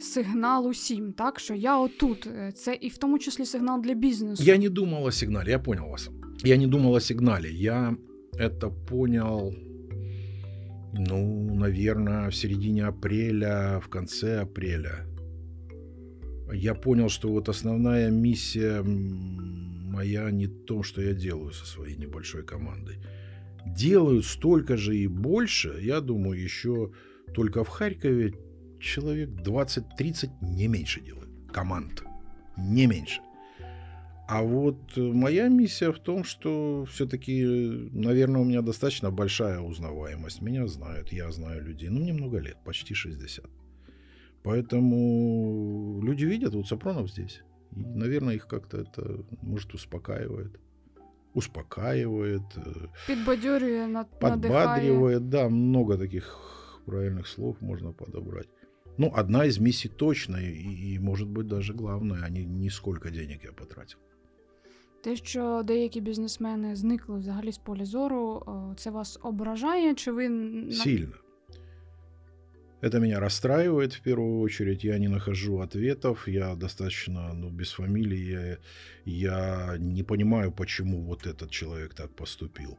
[0.01, 2.27] сигнал усім, так що я отут.
[2.27, 4.43] Е, Це і в тому числі сигнал для бізнесу.
[4.43, 6.11] Я не думал о сигнале, я понял вас.
[6.45, 7.51] Я не думал о сигнале.
[7.51, 7.97] Я
[8.39, 9.55] это понял,
[10.93, 15.07] ну, наверное, в середине апреля, в конце апреля.
[16.54, 22.44] Я понял, что вот основная миссия моя не то, что я делаю со своей небольшой
[22.44, 22.98] командой.
[23.66, 26.92] Делают столько же и больше, я думаю, еще
[27.34, 28.34] только в Харькове
[28.80, 31.30] человек 20-30 не меньше делают.
[31.52, 32.04] Команд.
[32.58, 33.22] Не меньше.
[34.28, 37.46] А вот моя миссия в том, что все-таки,
[37.94, 40.42] наверное, у меня достаточно большая узнаваемость.
[40.42, 41.90] Меня знают, я знаю людей.
[41.90, 43.46] Ну, мне много лет, почти 60.
[44.45, 47.43] Поэтому люди видят, вот Сапронов здесь.
[47.77, 50.59] И, наверное, их как-то это, может, успокаивает.
[51.35, 54.33] Успокаивает, э, Підбадьорює, над, надихає.
[54.33, 55.29] подбадривает.
[55.29, 56.39] Да, много таких
[56.87, 58.49] правильных слов можно подобрать.
[58.99, 63.11] Ну, одна из миссий точно, и, и может быть даже главная, а не, не сколько
[63.11, 63.99] денег я потратил.
[65.03, 68.43] Те, що деякі бізнесмени зникли взагалі з поля зору,
[68.77, 69.95] це вас ображає?
[69.95, 70.29] Чи ви
[70.71, 71.13] сильно?
[72.82, 74.84] Это меня расстраивает в первую очередь.
[74.84, 76.28] Я не нахожу ответов.
[76.28, 78.30] Я достаточно ну, без фамилии.
[78.30, 78.58] Я,
[79.06, 82.78] я не понимаю, почему вот этот человек так поступил.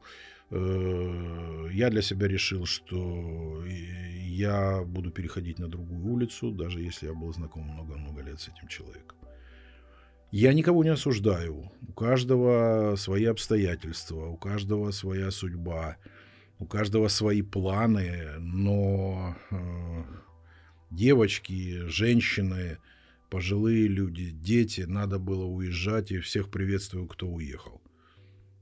[0.51, 7.15] Э, я для себя решил, что я буду переходить на другую улицу, даже если я
[7.15, 9.19] был знаком много-много лет с этим человеком.
[10.31, 11.73] Я никого не осуждаю.
[11.89, 15.97] У каждого свои обстоятельства, у каждого своя судьба
[16.59, 20.05] у каждого свои планы, но э,
[20.91, 22.79] девочки, женщины,
[23.31, 27.81] пожилые люди, дети, надо было уезжать, и всех приветствую, кто уехал.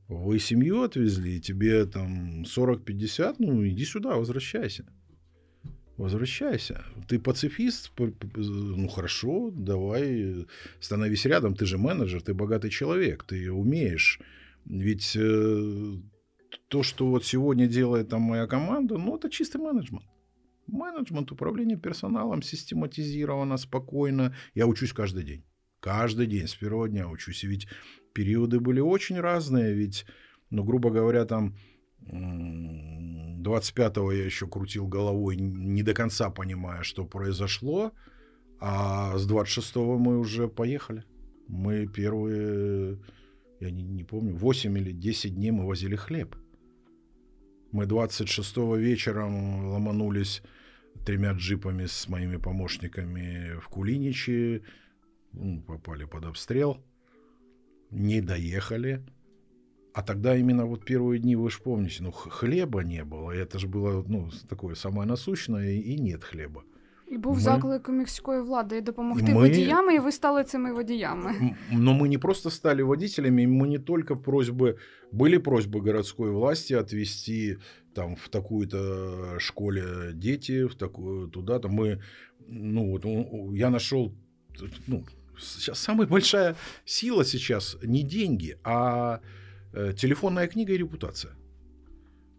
[0.08, 4.84] Вы семью отвезли, тебе там 40-50, ну иди сюда, возвращайся.
[5.96, 6.84] Возвращайся.
[7.08, 10.46] Ты пацифист, ну хорошо, давай
[10.78, 14.20] становись рядом, ты же менеджер, ты богатый человек, ты умеешь.
[14.66, 15.94] Ведь э,
[16.68, 20.04] то, что вот сегодня делает там моя команда, ну, это чистый менеджмент.
[20.66, 24.34] Менеджмент, управление персоналом систематизировано, спокойно.
[24.54, 25.44] Я учусь каждый день.
[25.80, 27.44] Каждый день, с первого дня учусь.
[27.44, 27.68] И ведь
[28.12, 29.74] периоды были очень разные.
[29.74, 30.06] Ведь,
[30.50, 31.54] ну, грубо говоря, там
[32.00, 37.92] 25-го я еще крутил головой, не до конца понимая, что произошло.
[38.58, 41.04] А с 26-го мы уже поехали.
[41.46, 42.98] Мы первые,
[43.60, 46.36] я не, не помню, 8 или 10 дней мы возили хлеб.
[47.72, 50.42] Мы 26-го вечером ломанулись
[51.04, 54.62] тремя джипами с моими помощниками в Кулиничи,
[55.32, 56.84] ну, попали под обстрел,
[57.90, 59.04] не доехали.
[59.92, 63.30] А тогда именно вот первые дни, вы же помните, ну, хлеба не было.
[63.30, 66.64] Это же было, ну, такое самое насущное, и нет хлеба.
[67.11, 67.41] І був ми...
[67.41, 69.33] заклик міської влади допомогти мы...
[69.33, 71.55] водіям, і ви стали цими водіями.
[71.71, 74.77] Но мы не просто стали водителями, мы не только просьбы...
[75.11, 77.57] Были просьбы городской власти отвезти
[77.93, 81.67] там в такую-то школе дети, в такую туда-то.
[81.67, 81.99] Мы,
[82.47, 83.05] ну вот,
[83.53, 84.13] я нашел,
[84.87, 85.03] ну,
[85.37, 89.19] сейчас самая большая сила сейчас не деньги, а
[89.73, 91.33] э, телефонная книга и репутация.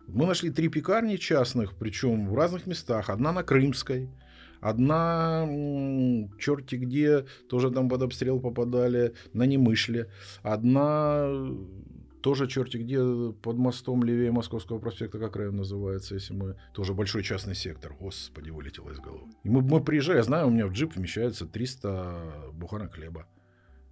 [0.09, 3.11] Мы нашли три пекарни частных, причем в разных местах.
[3.11, 4.09] Одна на Крымской,
[4.62, 5.48] Одна,
[6.40, 10.10] черти где, тоже там под обстрел попадали, на Немышле.
[10.44, 11.28] Одна,
[12.22, 13.00] тоже черти где,
[13.42, 16.56] под мостом левее Московского проспекта, как район называется, если мы...
[16.74, 17.96] Тоже большой частный сектор.
[18.00, 19.30] Господи, вылетело из головы.
[19.44, 23.28] И мы, мы приезжаем, я знаю, у меня в джип вмещается 300 буханок хлеба.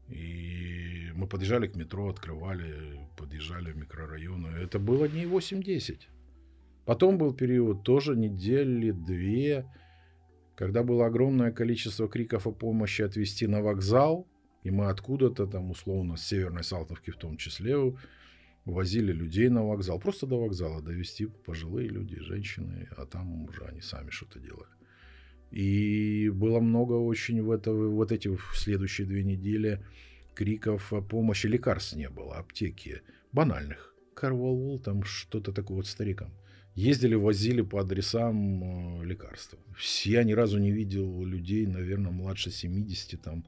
[0.10, 4.48] И мы подъезжали к метро, открывали, подъезжали в микрорайоны.
[4.48, 6.02] Это было дней 8-10.
[6.86, 9.66] Потом был период тоже недели, две,
[10.56, 14.28] когда было огромное количество криков о помощи отвезти на вокзал,
[14.64, 17.76] и мы откуда-то там, условно, с Северной Салтовки в том числе,
[18.66, 20.00] возили людей на вокзал.
[20.00, 24.70] Просто до вокзала довести пожилые люди, женщины, а там уже они сами что-то делали.
[25.52, 29.86] И было много очень в это, вот эти в следующие две недели
[30.34, 31.48] криков о помощи.
[31.48, 33.94] Лекарств не было, аптеки банальных.
[34.16, 36.34] Карвалол, там что-то такое вот старикам.
[36.77, 39.59] Ездили, возили по адресам э, лекарства.
[40.05, 43.45] Я ни разу не видел людей, наверное, младше 70 там.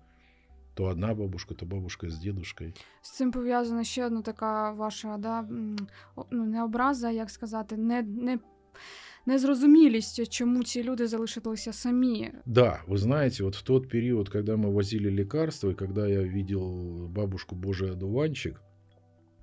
[0.74, 2.72] То одна бабушка, то бабушка з дідушкою.
[3.02, 5.42] З цим пов'язана ще одна така ваша да,
[6.30, 8.38] ну, не образа, як сказати, не не,
[9.26, 12.30] незрозумілість, чому ці люди залишилися самі.
[12.46, 17.06] Да, вы знаете, вот в тот период, когда мы возили лекарства, и когда я видел
[17.08, 18.60] бабушку Божий одуванчик,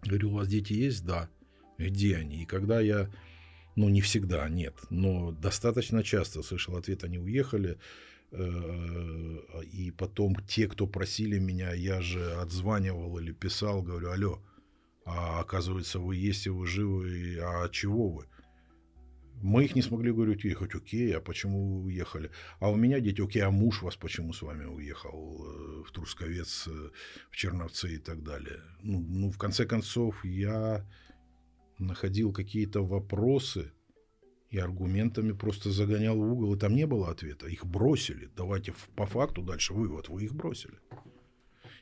[0.03, 1.05] говорю, у вас дети есть?
[1.05, 1.27] Да.
[1.79, 2.41] Где они?
[2.41, 3.07] И когда я
[3.76, 4.74] ну, не всегда, нет.
[4.90, 7.78] Но достаточно часто слышал ответ, они уехали.
[8.30, 14.42] Э, и потом те, кто просили меня, я же отзванивал или писал, говорю, алло,
[15.04, 18.26] а оказывается, вы есть и вы живы, а чего вы?
[19.42, 22.30] Мы их не смогли, говорить уехать, окей, а почему вы уехали?
[22.60, 26.66] А у меня дети, окей, а муж вас почему с вами уехал э, в Трусковец,
[26.68, 26.90] э,
[27.30, 28.60] в Черновцы и так далее?
[28.82, 30.86] Ну, ну в конце концов, я
[31.78, 33.72] находил какие-то вопросы
[34.50, 37.48] и аргументами просто загонял в угол, и там не было ответа.
[37.48, 38.30] Их бросили.
[38.36, 40.08] Давайте по факту дальше вывод.
[40.08, 40.78] Вы их бросили.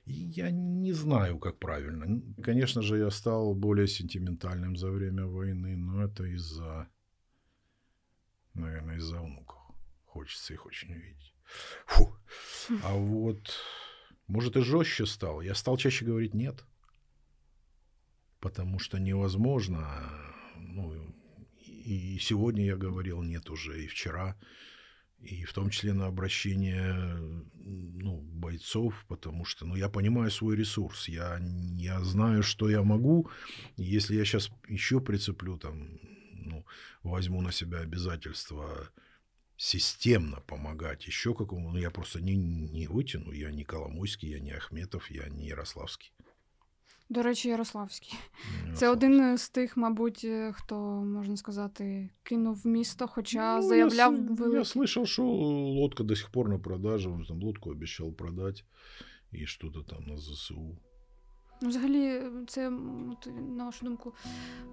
[0.06, 2.22] И я не знаю, как правильно.
[2.42, 6.88] Конечно же, я стал более сентиментальным за время войны, но это из-за,
[8.54, 9.58] наверное, из-за внуков.
[10.06, 11.34] Хочется их очень увидеть.
[11.86, 12.16] Фу.
[12.82, 13.52] А вот,
[14.26, 15.42] может, и жестче стал.
[15.42, 16.64] Я стал чаще говорить «нет»
[18.42, 20.02] потому что невозможно,
[20.56, 20.92] ну,
[21.64, 24.36] и сегодня я говорил нет уже, и вчера.
[25.20, 27.16] и в том числе на обращение
[27.54, 31.40] ну, бойцов, потому что ну, я понимаю свой ресурс, я,
[31.78, 33.30] я знаю, что я могу.
[33.76, 36.00] Если я сейчас еще прицеплю, там,
[36.32, 36.66] ну,
[37.04, 38.90] возьму на себя обязательства
[39.56, 43.30] системно помогать еще какому, ну, я просто не, не вытяну.
[43.30, 46.12] Я не Коломойский, я не Ахметов, я не Ярославский.
[47.08, 48.14] До речі, Ярославський.
[48.74, 54.58] Це один з тих, мабуть, хто, можна сказати, кинув місто, хоча ну, заявляв я, великий.
[54.58, 58.62] Я слышал, що лодка до сих пор на продаже, он там лодку обіцяв продати
[59.32, 60.78] і що-то там на ЗСУ.
[61.62, 62.70] Ну, взагалі, це,
[63.56, 64.14] на вашу думку,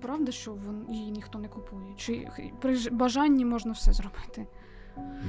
[0.02, 1.94] правда, що вон, її ніхто не купує?
[1.98, 2.28] Чи
[2.62, 4.48] при бажанні можна все зробити?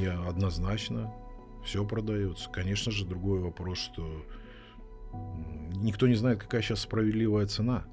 [0.02, 1.12] Я однозначно.
[1.64, 2.50] Все продается.
[2.50, 4.24] Конечно же, другой вопрос, что
[5.12, 7.84] никто не знает, какая сейчас справедливая цена.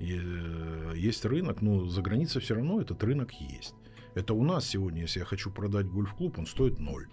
[0.00, 3.74] Э, есть рынок, но за границей все равно этот рынок есть.
[4.14, 7.08] Это у нас сегодня, если я хочу продать гольф-клуб, он стоит ноль.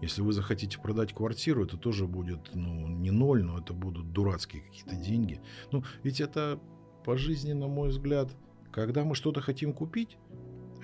[0.00, 4.62] Если вы захотите продать квартиру, это тоже будет, ну, не ноль, но это будут дурацкие
[4.62, 5.40] какие-то деньги.
[5.72, 6.60] Ну, ведь это
[7.04, 8.30] по жизни, на мой взгляд,
[8.70, 10.16] когда мы что-то хотим купить,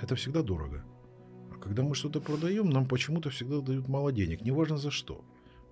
[0.00, 0.85] это всегда дорого.
[1.53, 5.24] А когда мы что-то продаем, нам почему-то всегда дают мало денег, неважно за что.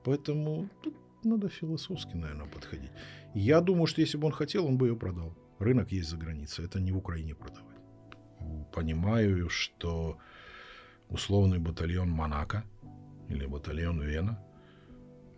[0.04, 2.90] Поэтому тут надо философски, наверное, подходить.
[3.34, 5.36] Я думаю, что если бы он хотел, он бы ее продал.
[5.58, 7.78] Рынок есть за границей, это не в Украине продавать.
[8.72, 10.18] Понимаю, что
[11.08, 12.64] условный батальон Монако
[13.28, 14.42] или батальон Вена,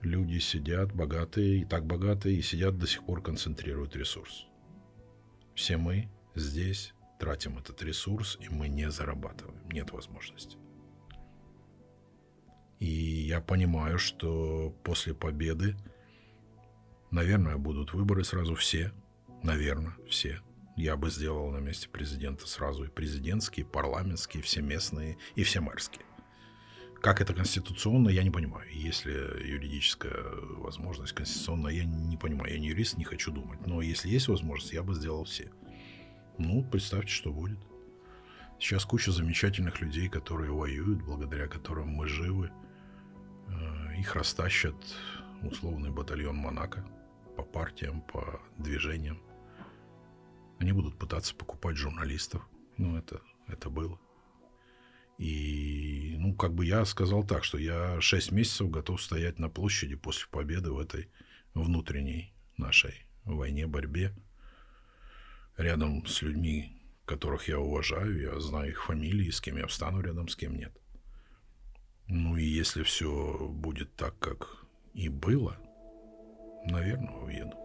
[0.00, 4.46] люди сидят богатые, и так богатые, и сидят до сих пор концентрируют ресурс.
[5.54, 9.68] Все мы здесь тратим этот ресурс, и мы не зарабатываем.
[9.68, 10.56] Нет возможности.
[12.80, 15.76] И я понимаю, что после победы,
[17.10, 18.92] наверное, будут выборы сразу все.
[19.42, 20.40] Наверное, все.
[20.76, 25.60] Я бы сделал на месте президента сразу и президентские, и парламентские, все местные, и все
[25.60, 26.04] мэрские.
[27.00, 28.66] Как это конституционно, я не понимаю.
[28.72, 29.10] Если
[29.46, 30.24] юридическая
[30.56, 32.54] возможность конституционная, я не понимаю.
[32.54, 33.66] Я не юрист, не хочу думать.
[33.66, 35.52] Но если есть возможность, я бы сделал все.
[36.38, 37.58] Ну, представьте, что будет.
[38.64, 42.50] Сейчас куча замечательных людей, которые воюют, благодаря которым мы живы.
[43.48, 44.74] Э, их растащат
[45.42, 46.82] условный батальон Монако
[47.36, 49.20] по партиям, по движениям.
[50.60, 52.48] Они будут пытаться покупать журналистов.
[52.78, 54.00] Ну, это, это было.
[55.18, 59.94] И, ну, как бы я сказал так, что я 6 месяцев готов стоять на площади
[59.94, 61.10] после победы в этой
[61.52, 64.16] внутренней нашей войне, борьбе.
[65.58, 70.28] Рядом с людьми, которых я уважаю, я знаю их фамилии, с кем я встану рядом,
[70.28, 70.72] с кем нет.
[72.06, 75.56] Ну и если все будет так, как и было,
[76.66, 77.56] наверное, уеду.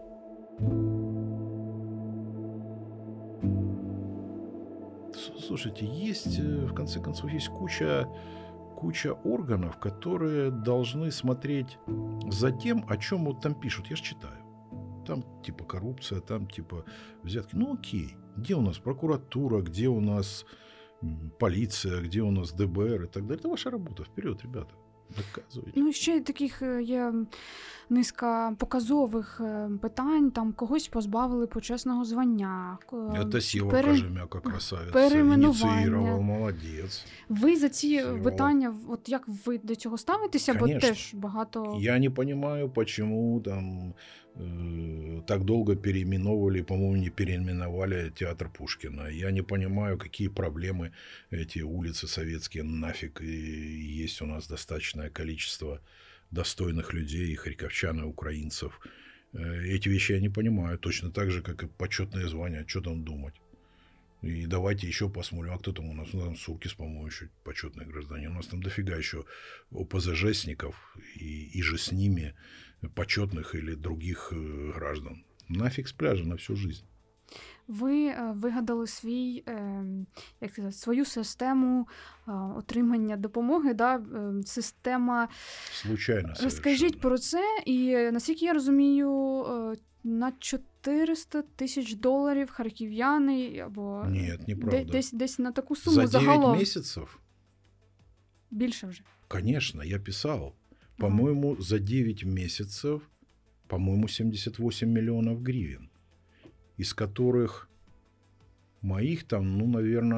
[5.38, 8.08] Слушайте, есть, э, в конце концов, есть куча,
[8.76, 11.78] куча органов, которые должны смотреть
[12.28, 13.88] за тем, о чем вот там пишут.
[13.88, 14.49] Я же читаю.
[15.06, 16.84] Там типа коррупция, там типа
[17.24, 17.56] взятки.
[17.56, 18.16] Ну окей.
[18.36, 20.46] Где у нас прокуратура, где у нас
[21.38, 23.38] поліція, де у нас ДБР і так далі.
[23.42, 24.02] Це ваша робота.
[24.02, 24.74] Вперед, ребята.
[25.16, 25.74] Доказують.
[25.76, 27.14] Ну, ще таких е, є
[27.90, 30.30] низка показових е, питань.
[30.30, 32.78] Там когось позбавили почесного звання.
[33.32, 33.90] Це Сіва Пере...
[33.90, 34.92] Кожем'яка красавець.
[34.92, 36.20] Перейменування.
[36.20, 37.06] молодець.
[37.28, 38.18] Ви за ці Сіва.
[38.18, 40.54] питання, от як ви до цього ставитеся?
[40.54, 40.80] Конечно.
[40.80, 41.76] Бо теж багато.
[41.80, 43.94] Я не розумію, чому там
[45.26, 49.08] так долго переименовывали, по-моему, не переименовали театр Пушкина.
[49.08, 50.92] Я не понимаю, какие проблемы
[51.30, 53.20] эти улицы советские нафиг.
[53.20, 55.80] И есть у нас достаточное количество
[56.30, 58.80] достойных людей, и харьковчан, и украинцев.
[59.32, 62.64] Э, эти вещи я не понимаю, точно так же, как и почетное звание.
[62.66, 63.34] Что там думать?
[64.22, 66.08] И давайте еще посмотрим, а кто там у нас?
[66.12, 68.30] Ну, там Суркис, по-моему, еще почетный гражданин.
[68.30, 69.24] У нас там дофига еще
[69.70, 70.76] ОПЗЖСников,
[71.14, 72.34] и, и же с ними
[72.88, 75.24] почетных или других э, граждан.
[75.48, 76.84] Нафиг з пляжа на всю жизнь.
[77.68, 79.84] Ви е, вигадали свій, е,
[80.40, 81.88] як сказати, свою систему
[82.28, 83.74] е, отримання допомоги.
[83.74, 84.02] Да?
[84.46, 85.28] Система.
[85.72, 86.34] Случайно.
[86.42, 89.10] Розкажіть про це, і наскільки я розумію,
[90.04, 94.84] на 400 тисяч доларів харків'яни або Ні, неправда.
[94.92, 96.58] десь десь на таку суму За 9 загалом.
[96.58, 97.20] місяців?
[98.50, 99.02] Більше вже.
[99.28, 100.54] Конечно, я писав.
[100.99, 103.01] По-моему, за 9 месяцев,
[103.67, 105.89] по-моему, 78 миллионов гривен,
[106.77, 107.67] из которых
[108.81, 110.11] моих там, ну, наверное,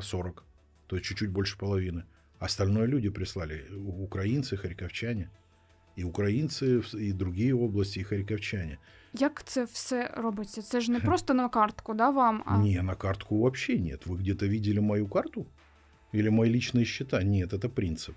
[0.00, 0.44] 40,
[0.86, 2.04] то есть чуть-чуть больше половины.
[2.38, 3.64] Остальное люди прислали,
[3.98, 5.30] украинцы, харьковчане.
[5.96, 8.76] І українці, і другі області, і харківчані.
[9.12, 10.62] Як це все робиться?
[10.62, 12.42] Це ж не просто на картку, да, вам?
[12.46, 12.58] А...
[12.58, 14.06] Ні, на картку взагалі нет.
[14.06, 15.46] Ви где-то видели мою карту?
[16.14, 17.22] или мои личные счета.
[17.22, 18.14] Нет, это принцип.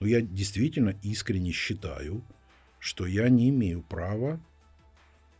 [0.00, 2.22] Но я действительно искренне считаю,
[2.78, 4.40] что я не имею права,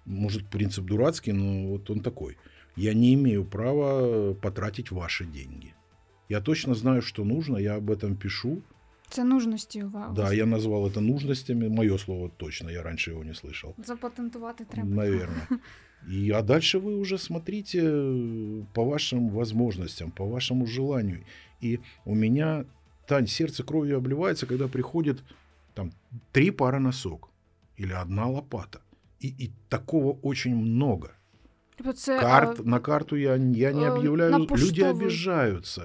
[0.05, 2.37] может, принцип дурацкий, но вот он такой,
[2.77, 5.75] я не имею права потратить ваши деньги.
[6.29, 8.63] Я точно знаю, что нужно, я об этом пишу.
[9.09, 10.15] Це нужності у вас.
[10.15, 11.69] Да, я назвал это нужностями.
[11.69, 13.75] Мое слово точно, я раньше его не слышал.
[13.79, 14.89] Запатентувати треба.
[14.89, 15.47] Наверное.
[16.09, 21.25] И, а дальше вы уже смотрите э, по вашим возможностям, по вашему желанию.
[21.61, 22.65] И у меня,
[23.06, 25.18] Тань, сердце кровью обливается, когда приходит
[25.74, 25.92] там
[26.32, 27.30] три пары носок
[27.80, 28.80] или одна лопата.
[29.24, 31.10] И, и такого очень много.
[31.76, 33.38] Тобто це, Карт, е, на карту я, я
[33.74, 34.32] не э, объявляю.
[34.32, 34.90] на Люди поштовый.
[34.92, 35.82] обижаются.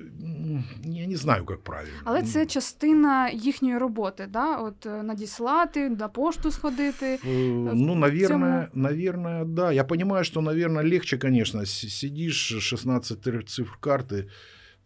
[0.00, 1.94] М, Я не знаю, как правильно.
[2.04, 4.56] Але це частина їхньої роботи, да?
[4.56, 7.16] От е, надіслати, на пошту сходити.
[7.16, 9.72] Э, Ну, наверное, тему- наверное, да.
[9.72, 14.24] Я понимаю, что, наверное, легче, конечно, с- сидишь, 16 тр- цифр карты,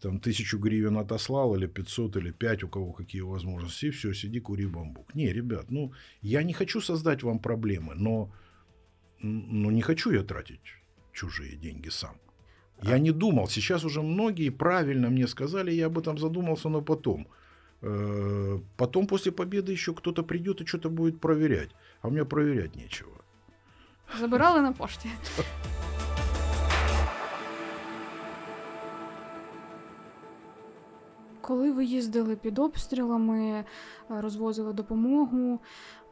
[0.02, 4.40] там, тысячу гривен отослал, или 500, или 5, у кого какие возможности, и все, сиди,
[4.40, 5.16] кури бамбук.
[5.16, 5.92] Не, ребят, ну,
[6.22, 8.32] я не хочу создать вам проблемы, но,
[9.22, 10.62] но не хочу я тратить
[11.14, 12.16] чужие деньги сам.
[12.84, 17.28] Я не думал, сейчас уже многие правильно мне сказали, я об этом задумался, но потом.
[17.82, 21.70] Э, Потом после победы еще кто-то придет и что-то будет проверять.
[22.02, 23.12] А у меня проверять нечего.
[24.20, 25.10] Забирали на пошті.
[31.45, 33.65] Коли ви їздили під обстрілами, е,
[34.09, 35.61] розвозили допомогу,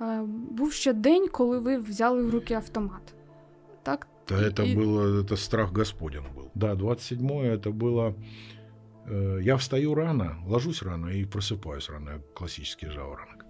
[0.00, 3.14] е, був ще день, коли ви взяли в руки автомат.
[3.82, 4.08] Так?
[4.28, 6.48] Да, И- это и- было, это страх Господен был.
[6.54, 8.14] Да, 27 это было...
[9.10, 12.10] э, Я встаю рано, ложусь рано и просыпаюсь рано.
[12.10, 13.44] Я классический жаворонок.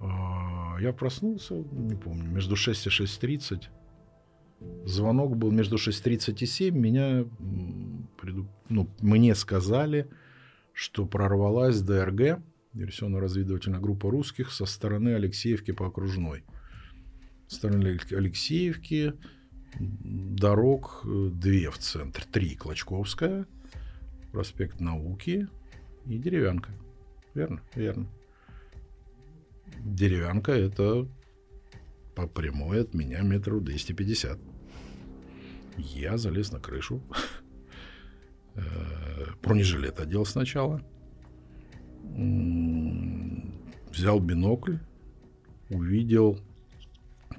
[0.00, 3.68] А, Я проснулся, не помню, между 6 и 6.30.
[4.86, 6.74] Звонок был между 6.30 и 7.
[6.80, 10.06] Меня, м, преду- ну, мне сказали,
[10.75, 12.41] что прорвалась ДРГ,
[12.73, 16.43] диверсионно-разведывательная группа русских, со стороны Алексеевки по окружной.
[17.47, 19.13] Со стороны Алек- Алексеевки
[19.79, 22.25] дорог э, две в центр.
[22.25, 22.55] Три.
[22.55, 23.47] Клочковская,
[24.33, 25.47] проспект Науки
[26.05, 26.71] и Деревянка.
[27.33, 27.61] Верно?
[27.73, 28.07] Верно.
[29.79, 31.07] Деревянка– это
[32.15, 34.37] по прямой от меня метров 250.
[35.77, 37.01] Я залез на крышу.
[38.55, 38.61] Э,
[39.41, 40.81] Бронежилет одел сначала.
[43.91, 44.77] Взял бинокль.
[45.69, 46.39] Увидел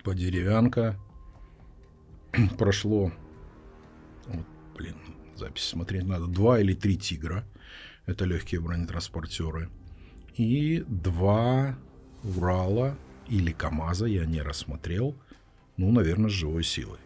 [0.05, 0.97] по деревянка.
[2.59, 3.13] Прошло,
[4.27, 4.47] вот,
[4.77, 4.97] блин,
[5.37, 7.45] запись смотреть надо, два или три тигра.
[8.05, 9.69] Это легкие бронетранспортеры.
[10.35, 11.77] И два
[12.23, 12.97] Урала
[13.29, 15.17] или КАМАЗа я не рассмотрел.
[15.77, 16.99] Ну, наверное, с живой силой.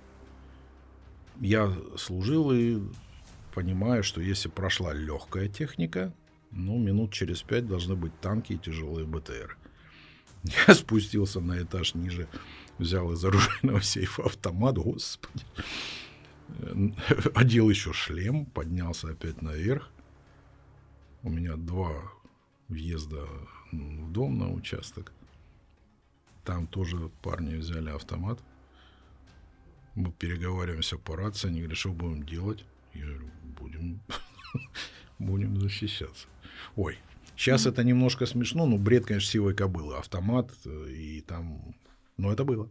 [1.40, 2.80] Я служил и
[3.50, 6.12] понимаю, что если прошла легкая техника,
[6.50, 9.56] ну, минут через пять должны быть танки и тяжелые БТР.
[10.68, 12.28] Я спустился на этаж ниже,
[12.78, 15.44] взял из оружейного сейфа автомат, господи.
[16.48, 16.74] Э,
[17.34, 19.90] Одел еще шлем, поднялся опять наверх.
[21.22, 22.10] У меня два
[22.68, 23.26] въезда
[23.72, 25.12] в дом на участок.
[26.44, 28.40] Там тоже парни взяли автомат.
[29.94, 31.48] Мы переговариваемся по рации.
[31.48, 32.64] Они говорят, что будем делать?
[32.94, 33.30] Я говорю,
[33.60, 34.00] будем,
[35.18, 36.26] будем защищаться.
[36.76, 36.98] Ой,
[37.36, 39.96] сейчас это немножко смешно, но бред, конечно, сивой кобылы.
[39.96, 41.74] Автомат э, и там...
[42.16, 42.68] Но это было.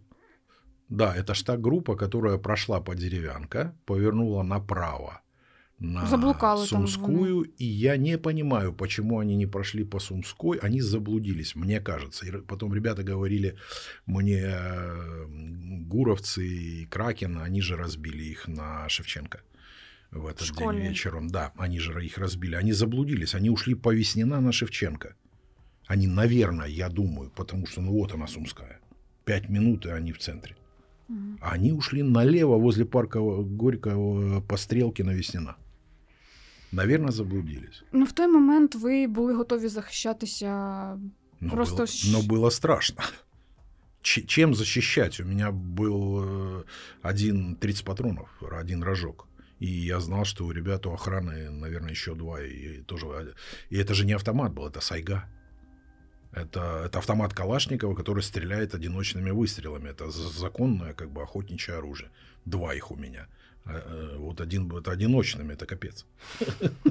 [0.90, 5.22] Да, это ж та группа, которая прошла по деревянка, повернула направо
[5.80, 10.82] на Заблукали там Сумскую, и я не понимаю, почему они не прошли по Сумской, они
[10.82, 12.26] заблудились, мне кажется.
[12.26, 13.56] И потом ребята говорили
[14.06, 15.26] мне, э,
[15.88, 19.42] гуровцы и Кракен, они же разбили их на Шевченко
[20.12, 20.82] в этот Школьные.
[20.82, 21.28] день вечером.
[21.28, 22.56] Да, они же их разбили.
[22.56, 25.16] Они заблудились, они ушли по Веснина на Шевченко.
[25.88, 28.80] Они, наверное, я думаю, потому что, ну вот она Сумская.
[29.26, 30.56] Пять минут, и они в центре.
[31.42, 35.56] А Они ушли налево возле парка Горького по стрелке на Веснина.
[36.72, 37.84] Наверное, заблудились.
[37.92, 40.48] Ну, в той момент ви були готові захищатися.
[41.42, 43.04] Но, Просто было, но было страшно.
[44.02, 45.20] Ч- чем защищать?
[45.20, 46.64] У меня был э,
[47.02, 48.28] один 30 патронов,
[48.60, 49.28] один рожок.
[49.60, 52.42] И я знал, что у ребят у охраны, наверное, еще два.
[52.42, 53.36] И, тоже,
[53.70, 55.26] и это же не автомат был, это сайга.
[56.32, 59.90] Это, это автомат Калашникова, который стреляет одиночными выстрелами.
[59.90, 62.10] Это законное как бы охотничье оружие.
[62.46, 63.28] Два их у меня.
[63.66, 66.06] А, э, Вот один это одиночными, это капец.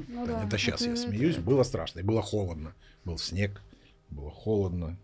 [0.09, 0.45] Ну, да.
[0.45, 1.37] Это сейчас я Це- смеюсь.
[1.37, 2.01] Было страшно.
[2.01, 2.75] И было холодно.
[3.07, 3.63] Был снег.
[4.11, 4.97] Было холодно.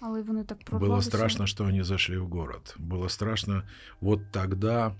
[0.00, 2.76] Але вони так Было страшно, что они зашли в город.
[2.78, 3.62] Было страшно.
[4.00, 4.94] Вот тогда...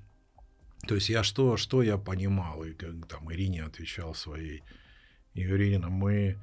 [0.86, 4.62] То есть я что, что я понимал, и как там Ирине отвечал своей
[5.34, 6.38] И Ирина, мы,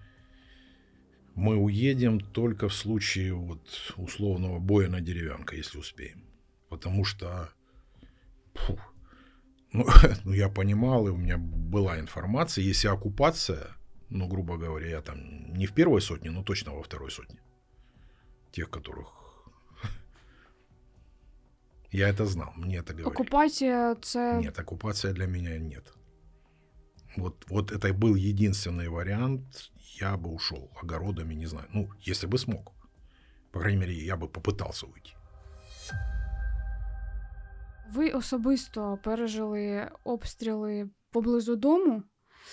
[1.36, 6.26] мы уедем только в случае вот условного боя на деревянка, если успеем.
[6.70, 7.50] Потому что
[8.54, 8.80] фу,
[9.72, 9.86] ну,
[10.26, 13.76] ну, я понимал, и у меня была информация, если оккупация,
[14.10, 17.40] ну, грубо говоря, я там не в первой сотне, но точно во второй сотне.
[18.52, 19.23] Тех, которых...
[21.93, 23.09] Я это знал, мне это говорили.
[23.09, 24.41] Оккупация це.
[24.41, 25.93] Нет, оккупация для меня нет.
[27.17, 31.67] Вот, вот это был единственный вариант, я бы ушел огородами, не знаю.
[31.75, 32.73] Ну, если бы смог.
[33.51, 35.15] По крайней мере, я бы попытался уйти.
[37.91, 42.03] Ви особисто пережили обстріли поблизу дому,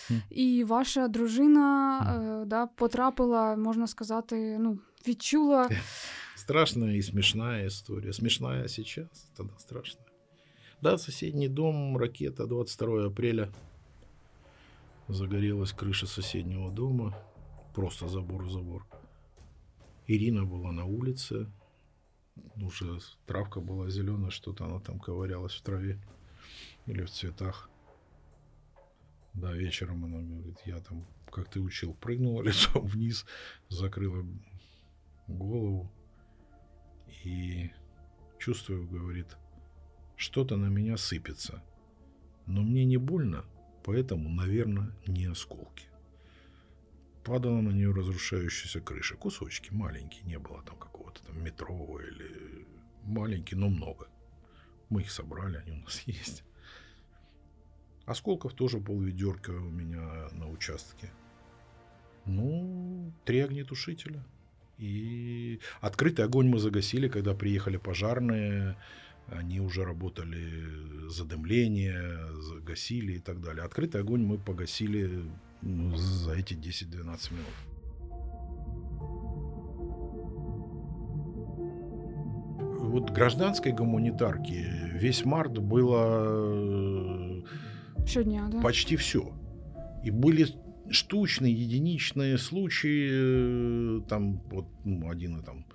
[0.07, 0.13] Хм.
[0.29, 5.69] і ваша дружина е, да, потрапила, можна сказати, ну, відчула.
[6.40, 8.14] Страшная и смешная история.
[8.14, 10.06] Смешная сейчас, тогда страшная.
[10.80, 13.52] Да, соседний дом, ракета, 22 апреля.
[15.06, 17.14] Загорелась крыша соседнего дома.
[17.74, 18.86] Просто забор в забор.
[20.06, 21.46] Ирина была на улице.
[22.56, 26.02] Уже травка была зеленая, что-то она там ковырялась в траве
[26.86, 27.68] или в цветах.
[29.34, 33.26] Да, вечером она говорит, я там, как ты учил, прыгнула лицом вниз,
[33.68, 34.24] закрыла
[35.28, 35.90] голову
[37.24, 37.70] и
[38.38, 39.36] чувствую, говорит,
[40.16, 41.62] что-то на меня сыпется.
[42.46, 43.44] Но мне не больно,
[43.84, 45.86] поэтому, наверное, не осколки.
[47.24, 49.16] Падала на нее разрушающаяся крыша.
[49.16, 52.66] Кусочки маленькие, не было там какого-то там метрового или
[53.04, 54.08] маленькие, но много.
[54.88, 56.44] Мы их собрали, они у нас есть.
[58.06, 61.12] Осколков тоже полведерка у меня на участке.
[62.24, 64.24] Ну, три огнетушителя.
[64.80, 68.76] И открытый огонь мы загасили, когда приехали пожарные.
[69.26, 73.64] Они уже работали задымление, загасили и так далее.
[73.64, 75.22] Открытый огонь мы погасили
[75.60, 77.46] ну, за эти 10-12 минут.
[82.80, 87.44] Вот гражданской гуманитарки весь март было
[88.06, 88.60] Щодня, да?
[88.62, 89.32] почти все.
[90.02, 90.46] И были
[90.90, 93.98] штучные, единичные случаи.
[93.98, 95.66] э, Там вот ну, один, там,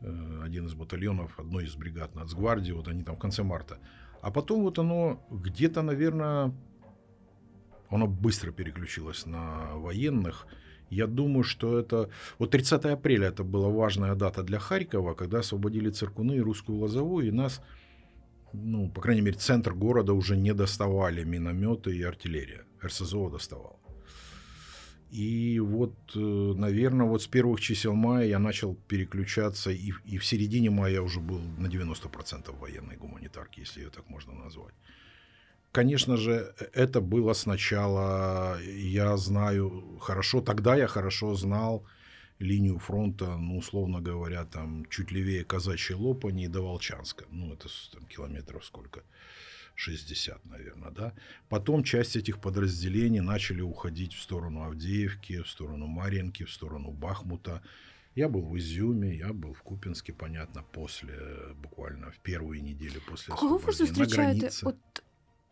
[0.00, 3.78] э, один из батальонов одной из бригад Нацгвардии, вот они там в конце марта.
[4.22, 6.52] А потом вот оно где-то, наверное,
[7.90, 10.46] оно быстро переключилось на военных.
[10.90, 12.10] Я думаю, что это...
[12.38, 17.28] Вот 30 апреля это была важная дата для Харькова, когда освободили Циркуны и Русскую Лозовую,
[17.28, 17.60] и нас,
[18.52, 22.64] ну, по крайней мере, центр города уже не доставали минометы и артиллерия.
[22.82, 23.80] РСЗО доставал.
[25.16, 30.26] И вот, э, наверное, вот с первых чисел мая я начал переключаться, и, и в
[30.26, 34.74] середине мая я уже был на 90% военной гуманитарки, если ее так можно назвать.
[35.72, 41.86] Конечно же, это было сначала, я знаю хорошо, тогда я хорошо знал
[42.38, 47.24] линию фронта, ну, условно говоря, там чуть левее Казачьей Лопани до Волчанска.
[47.30, 49.02] Ну, это там, километров сколько?
[49.75, 51.13] 60, наверное, да.
[51.49, 57.61] Потом часть этих подразделений начали уходить в сторону Авдеевки, в сторону Марьинки, в сторону Бахмута.
[58.15, 61.13] Я был в Изюме, я был в Купинске, понятно, после,
[61.63, 64.39] буквально в первую неделю после Кого ви освобождения, на зустрічаєте?
[64.39, 64.65] границе.
[64.65, 65.03] От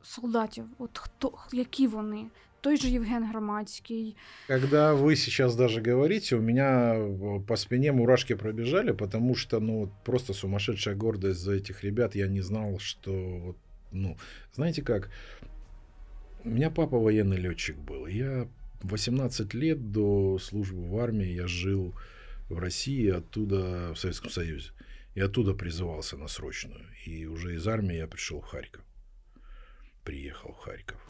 [0.01, 2.25] солдатів, от хто, які вони?
[2.61, 4.15] Той же Євген Громадський.
[4.47, 9.79] Когда вы сейчас даже говорите, у меня э, по спине мурашки пробежали, потому что, ну,
[9.79, 12.15] вот просто сумасшедшая гордость за этих ребят.
[12.15, 13.55] Я не знал, что, вот,
[13.94, 14.18] ну,
[14.52, 15.10] знаете как,
[16.44, 18.06] у меня папа военный летчик был.
[18.06, 18.48] Я
[18.82, 21.94] 18 лет до службы в армии я жил
[22.48, 24.72] в России, оттуда в Советском Союзе.
[25.14, 26.84] И оттуда призывался на срочную.
[27.06, 28.84] И уже из армии я пришел в Харьков.
[30.02, 31.00] Приехал в Харьков.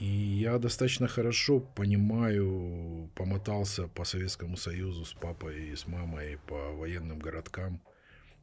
[0.00, 6.72] И я достаточно хорошо понимаю, помотался по Советскому Союзу с папой и с мамой по
[6.72, 7.80] военным городкам.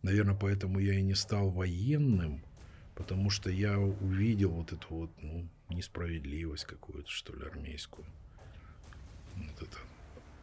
[0.02, 2.44] Наверное, поэтому я и не стал военным,
[2.96, 8.06] потому что я увидел вот эту вот ну, несправедливость какую-то, что ли, армейскую.
[9.36, 9.78] Вот это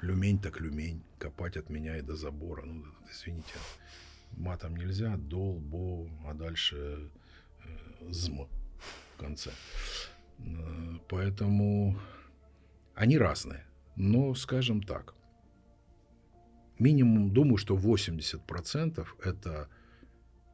[0.01, 2.65] люмень так люмень, копать от меня и до забора.
[2.65, 3.55] Ну, извините,
[4.33, 7.11] матом нельзя, дол, бо, а дальше
[7.65, 8.49] э, зм
[9.15, 9.51] в конце.
[10.39, 11.99] Э, Поэтому
[12.95, 13.65] они разные.
[13.97, 15.15] Но, скажем так,
[16.79, 19.69] минимум, думаю, что 80% это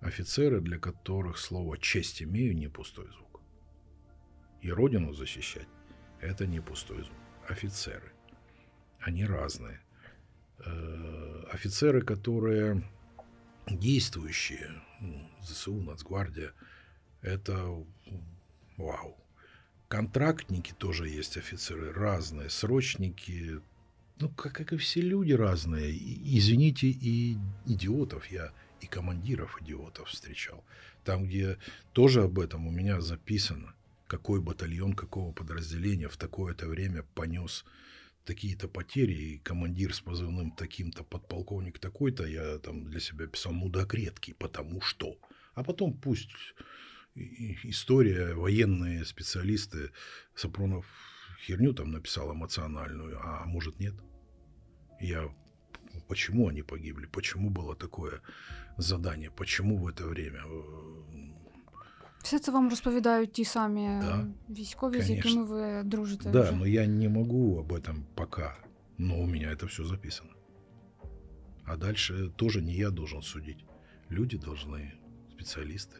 [0.06, 3.40] офицеры, для которых слово «честь имею» не пустой звук.
[4.62, 5.68] И родину защищать–
[6.20, 7.18] это не пустой звук.
[7.48, 8.12] Офицеры.
[9.00, 9.80] Они разные.
[10.58, 12.82] Э, Офицеры, которые
[13.68, 16.52] действующие, ну, ЗСУ, Нацгвардия,
[17.22, 17.84] это
[18.76, 19.16] вау.
[19.88, 23.60] контрактники тоже есть офицеры разные, срочники,
[24.18, 25.92] ну, как, как и все люди разные.
[25.92, 27.36] И, извините, и
[27.66, 28.52] идиотов я,
[28.86, 30.64] и командиров идиотов встречал.
[31.04, 31.58] Там, где
[31.92, 33.74] тоже об этом у меня записано,
[34.06, 37.64] какой батальон, какого подразделения в такое-то время понес
[38.24, 43.94] такие-то потери, и командир с позывным таким-то, подполковник такой-то, я там для себя писал мудак
[43.94, 45.18] редкий, потому что.
[45.54, 46.30] А потом пусть
[47.14, 49.90] история, военные специалисты,
[50.34, 50.86] Сапронов
[51.40, 53.94] херню там написал эмоциональную, а может нет.
[55.00, 55.32] Я
[56.07, 58.21] почему они погибли, почему было такое
[58.77, 60.43] задание, почему в это время.
[62.23, 65.15] Все це вам розповідають ті самі да, військові, конечно.
[65.15, 66.29] з якими ви дружите.
[66.29, 66.51] Да, вже?
[66.51, 68.57] но я не могу об этом пока.
[68.97, 70.29] Но у меня это все записано.
[71.65, 73.65] А дальше тоже не я должен судить.
[74.11, 74.91] Люди должны,
[75.31, 75.97] специалисты.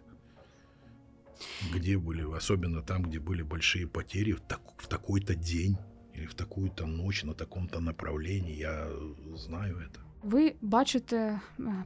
[1.73, 5.77] Где были, особенно там, где были большие потери, в, так, в такой-то день
[6.15, 8.87] или в такую-то ночь на таком-то направлении, я
[9.35, 9.99] знаю это.
[10.23, 11.39] Ви бачите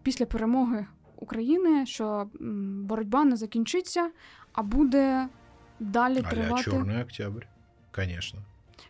[0.03, 2.29] після перемоги України, що
[2.81, 4.11] боротьба не закінчиться,
[4.53, 5.29] а буде
[5.79, 6.69] далі тривати.
[6.69, 7.45] А Черный октябрь,
[7.91, 8.39] конечно.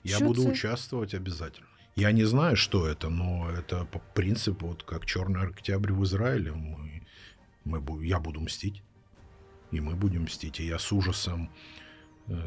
[0.04, 0.50] Я Що буду це?
[0.50, 1.68] участвовать обязательно.
[1.96, 6.52] Я не знаю, что это, но это по принципу, вот как Черный октябрь в Израиле,
[6.52, 7.02] мы,
[7.66, 8.82] мы, я буду мстить.
[9.74, 10.60] И мы будем мстить.
[10.60, 11.79] И я с ужасом, э,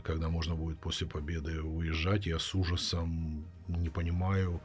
[0.02, 4.60] когда можно будет после победы уезжать, я с ужасом не понимаю,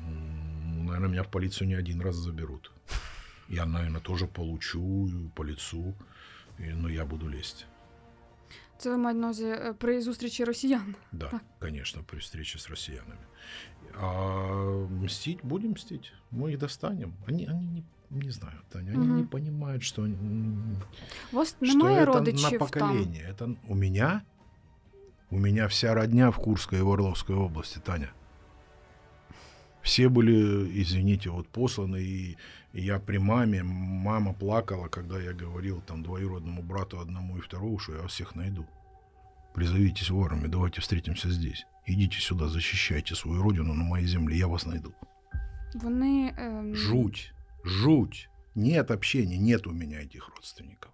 [0.00, 2.72] наверное, меня в полицию не один раз заберут.
[3.48, 5.94] Я, наверное, тоже получу по лицу,
[6.58, 7.66] но я буду лезть.
[8.78, 10.94] Це ви маєте на увазі при зустрічі росіян?
[11.12, 11.42] Да, так.
[11.60, 13.26] конечно, при встрече с россиянами.
[14.00, 16.12] А мстить будем мстить.
[16.32, 17.12] Мы их достанем.
[17.28, 19.17] Они, они не, не знаю, Таня, они угу.
[19.17, 20.07] не понимают, что,
[21.31, 23.33] вас что это на поколение.
[23.33, 23.53] Там?
[23.53, 24.23] Это у меня,
[25.29, 28.09] у меня вся родня в Курской и в Орловской области, Таня.
[29.81, 32.37] Все были, извините, вот посланы, и,
[32.73, 37.79] и я при маме, мама плакала, когда я говорил там двоюродному брату одному и второму,
[37.79, 38.65] что я вас всех найду.
[39.53, 41.65] Призовитесь ворами, давайте встретимся здесь.
[41.85, 44.93] Идите сюда, защищайте свою родину на моей земле, я вас найду.
[45.75, 46.33] Вони...
[46.37, 46.75] Эм...
[46.75, 47.33] Жуть,
[47.63, 48.29] жуть.
[48.55, 50.91] Нет общения, нет у меня этих родственников.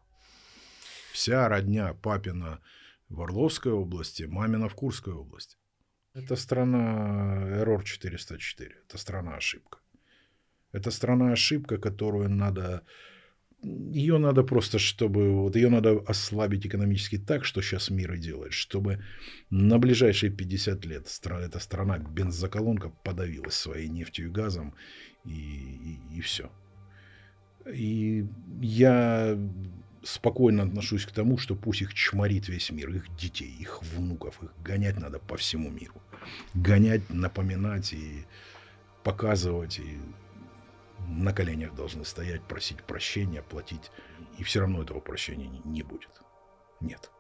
[1.11, 2.61] Вся родня папина
[3.09, 5.57] в Орловской области, мамина в Курской области.
[6.13, 8.76] Это страна Error 404.
[8.88, 9.80] Это страна ошибка.
[10.72, 12.86] Это страна ошибка, которую надо...
[13.66, 15.41] Ее надо просто, чтобы...
[15.41, 19.03] Вот ее надо ослабить экономически так, что сейчас мир и делает, чтобы
[19.49, 24.76] на ближайшие 50 лет эта страна бензоколонка подавилась своей нефтью и газом,
[25.26, 26.51] и, и, и все.
[27.74, 28.28] И
[28.61, 29.36] я
[30.03, 34.51] спокойно отношусь к тому, что пусть их чморит весь мир, их детей, их внуков, их
[34.63, 35.99] гонять надо по всему миру.
[36.53, 38.26] Гонять, напоминать и
[39.03, 39.97] показывать, и
[41.08, 43.91] на коленях должны стоять, просить прощения, платить.
[44.38, 46.22] И все равно этого прощения не будет.
[46.82, 47.12] Нет.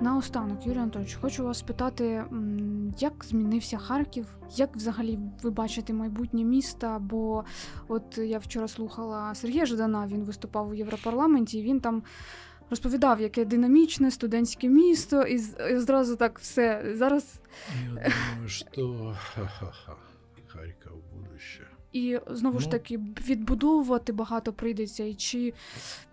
[0.00, 2.24] Наостанок, Юрій Анатольович, хочу вас спитати,
[2.98, 6.98] як змінився Харків, як взагалі ви бачите майбутнє міста?
[6.98, 7.44] Бо
[7.88, 12.02] от я вчора слухала Сергія Ждана, він виступав у Європарламенті, і він там
[12.70, 15.38] розповідав, яке динамічне студентське місто, і
[15.78, 16.94] зразу так все.
[16.96, 17.40] Зараз.
[17.84, 19.16] Я думаю, що
[20.46, 21.66] Харків будуще.
[21.92, 25.52] І знову ну, ж таки відбудовувати багато прийдеться, і чи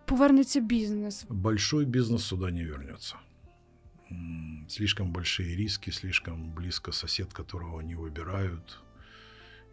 [0.05, 1.25] повернеться бізнес?
[1.29, 3.15] Большой бізнес сюди не вернеться.
[4.69, 8.79] слишком большие риски, слишком близко сосед, которого они выбирают.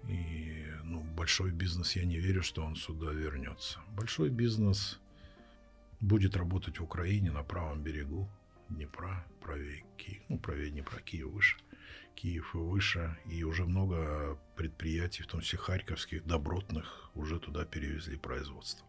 [0.08, 3.78] И ну, большой бизнес, я не верю, что он сюда вернется.
[3.96, 5.00] Большой бизнес
[6.00, 8.28] будет работать в Украине на правом берегу
[8.68, 11.56] Днепра, правее Киев, ну, правее Днепра, Киев выше.
[12.14, 18.16] Киев и выше, и уже много предприятий, в том числе харьковских, добротных, уже туда перевезли
[18.16, 18.86] производство.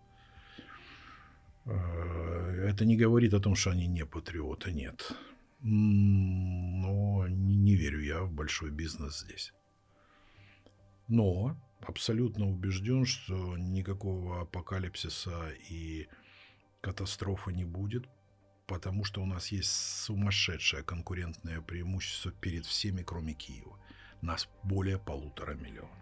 [1.65, 5.11] Э, это не говорит о том, что они не патриоты, нет.
[5.61, 9.53] Но не, не верю я в большой бизнес здесь.
[11.07, 16.07] Но абсолютно убежден, что никакого апокалипсиса и
[16.85, 18.07] катастрофы не будет,
[18.67, 19.71] потому что у нас есть
[20.05, 23.79] сумасшедшее конкурентное преимущество перед всеми, кроме Киева.
[24.21, 25.97] Нас более полутора миллионов.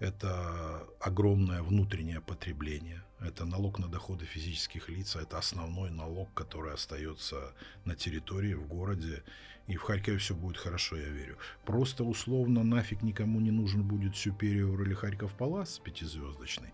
[0.00, 3.04] Это огромное внутреннее потребление.
[3.20, 5.14] Это налог на доходы физических лиц.
[5.14, 7.54] Это основной налог, который остается
[7.84, 9.22] на территории, в городе.
[9.68, 11.36] И в Харькове все будет хорошо, я верю.
[11.64, 16.72] Просто условно нафиг никому не нужен будет Сюпериор или Харьков Палас пятизвездочный.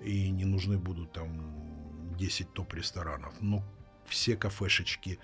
[0.00, 3.34] И не нужны будут там 10 топ-ресторанов.
[3.40, 3.62] Но
[4.06, 5.18] все кафешечки,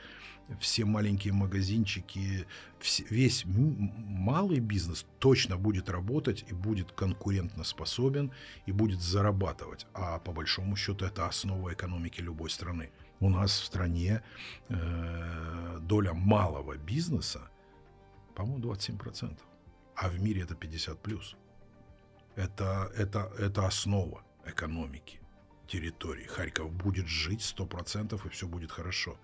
[0.61, 2.47] все маленькие магазинчики,
[2.79, 8.31] все, весь малый бизнес точно будет работать и будет конкурентно способен
[8.67, 9.87] и будет зарабатывать.
[9.93, 12.91] А по большому счету это основа экономики любой страны.
[13.19, 14.23] У нас в стране
[14.69, 17.49] э, доля малого бизнеса,
[18.35, 19.39] по-моему, 27%,
[19.97, 21.37] а в мире это 50 плюс.
[22.37, 25.20] Это, это, это основа экономики
[25.72, 26.26] території.
[26.26, 29.16] Харків буде жити 100% і все буде хорошо.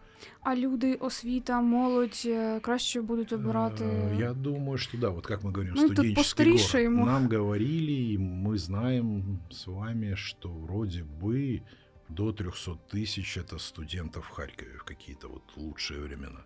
[0.42, 3.84] А люди, освіта, молодь э, краще будуть обирати.
[3.84, 6.76] Э, я думаю, что да, вот как мы говорим, ну, студенческий город.
[6.76, 7.06] Ему.
[7.06, 11.62] Нам говорили, и мы знаем с вами, что вроде бы
[12.10, 16.42] до 300 тысяч это студентов в Харькове в какие-то вот лучшие времена.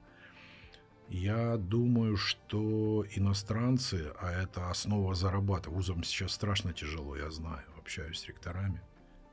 [1.09, 8.18] Я думаю, что иностранцы, а это основа зарабатывания, вузам сейчас страшно тяжело, я знаю, общаюсь
[8.18, 8.80] с ректорами.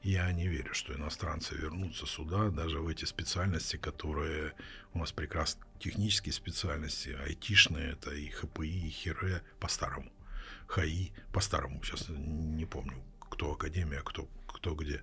[0.03, 4.53] Я не верю, что иностранцы вернутся сюда, даже в эти специальности, которые
[4.93, 5.63] у нас прекрасны.
[5.79, 10.11] Технические специальности, айтишные, это и ХПИ, и ХИРЭ по-старому.
[10.67, 15.01] ХАИ по-старому, сейчас не помню, кто академия, кто, кто где.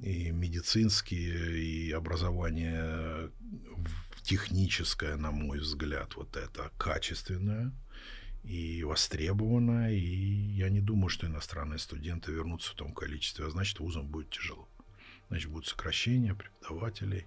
[0.00, 3.30] И медицинские, и образование
[4.22, 7.72] техническое, на мой взгляд, вот это качественное–
[8.44, 13.80] и востребована, и я не думаю, что иностранные студенты вернутся в том количестве, а значит,
[13.80, 14.68] вузам будет тяжело.
[15.28, 17.26] Значит, будут сокращения преподавателей.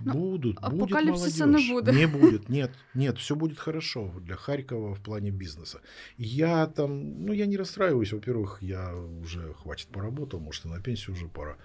[0.00, 1.36] Но ну, будут, будет молодежь.
[1.36, 1.94] не будет.
[1.94, 5.80] Не будет, нет, нет, все будет хорошо для Харькова в плане бизнеса.
[6.16, 11.14] Я там, ну, я не расстраиваюсь, во-первых, я уже хватит поработал, может, и на пенсию
[11.14, 11.56] уже пора.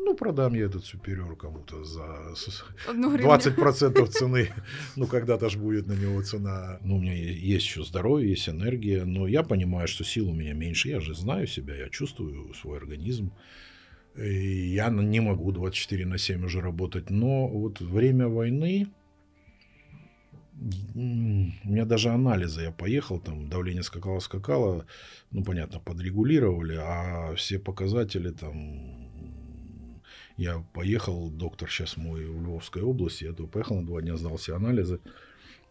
[0.00, 2.34] Ну, продам я этот супериор кому-то за
[2.86, 4.50] 20% цены.
[4.96, 6.78] Ну, когда-то же будет на него цена.
[6.82, 10.54] Ну, у меня есть еще здоровье, есть энергия, но я понимаю, что сил у меня
[10.54, 10.88] меньше.
[10.88, 13.32] Я же знаю себя, я чувствую свой организм.
[14.16, 17.10] И я не могу 24 на 7 уже работать.
[17.10, 18.88] Но вот время войны,
[20.94, 24.86] у меня даже анализы, я поехал, там давление скакало-скакало,
[25.30, 28.97] ну, понятно, подрегулировали, а все показатели там
[30.38, 34.36] я поехал, доктор сейчас мой в Львовской области, я туда поехал на два дня, сдал
[34.36, 35.00] все анализы.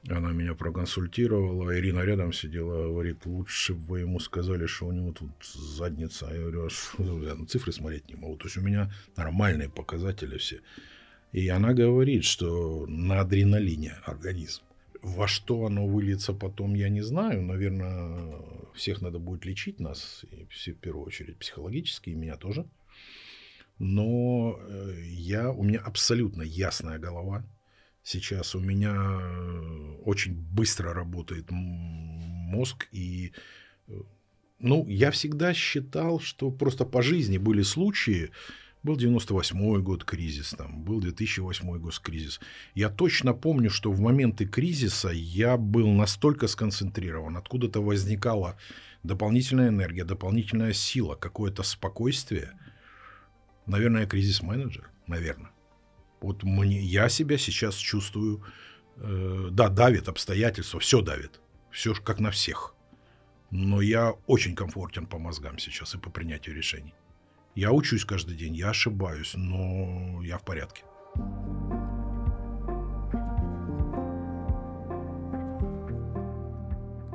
[0.10, 5.14] Она меня проконсультировала, Ирина рядом сидела, говорит, лучше бы вы ему сказали, что у него
[5.14, 6.30] тут задница.
[6.32, 8.36] Я говорю, а что, я на цифры смотреть не могу.
[8.36, 10.60] То есть у меня нормальные показатели все.
[11.32, 14.64] И она говорит, что на адреналине организм.
[15.02, 17.42] Во что оно выльется потом, я не знаю.
[17.42, 18.42] Наверное,
[18.76, 22.66] всех надо будет лечить нас, и все, в первую очередь психологически, и меня тоже
[23.80, 27.46] но э, я, у меня абсолютно ясная голова.
[28.04, 33.34] Сейчас у меня э, очень быстро работает мозг, и
[33.88, 33.92] э,
[34.60, 38.32] ну, я всегда считал, что просто по жизни были случаи,
[38.82, 42.40] был 98 год кризис, там, был 2008 год кризис.
[42.74, 48.58] Я точно помню, что в моменты кризиса я был настолько сконцентрирован, откуда-то возникала
[49.04, 52.54] дополнительная энергия, дополнительная сила, какое-то спокойствие–
[53.67, 55.51] Наверное, я кризис-менеджер, наверное.
[56.21, 58.45] Вот мне, я себя сейчас чувствую,
[58.97, 62.75] э, да, давит обстоятельства, все давит, все как на всех.
[63.51, 66.95] Но я очень комфортен по мозгам сейчас и по принятию решений.
[67.55, 70.85] Я учусь каждый день, я ошибаюсь, но я в порядке.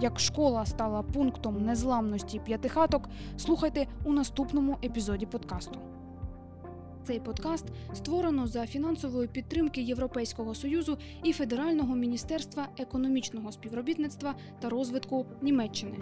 [0.01, 5.80] Як школа стала пунктом незламності п'ятихаток, слухайте у наступному епізоді подкасту.
[7.07, 15.26] Цей подкаст створено за фінансової підтримки Європейського союзу і Федерального міністерства економічного співробітництва та розвитку
[15.41, 15.97] Німеччини.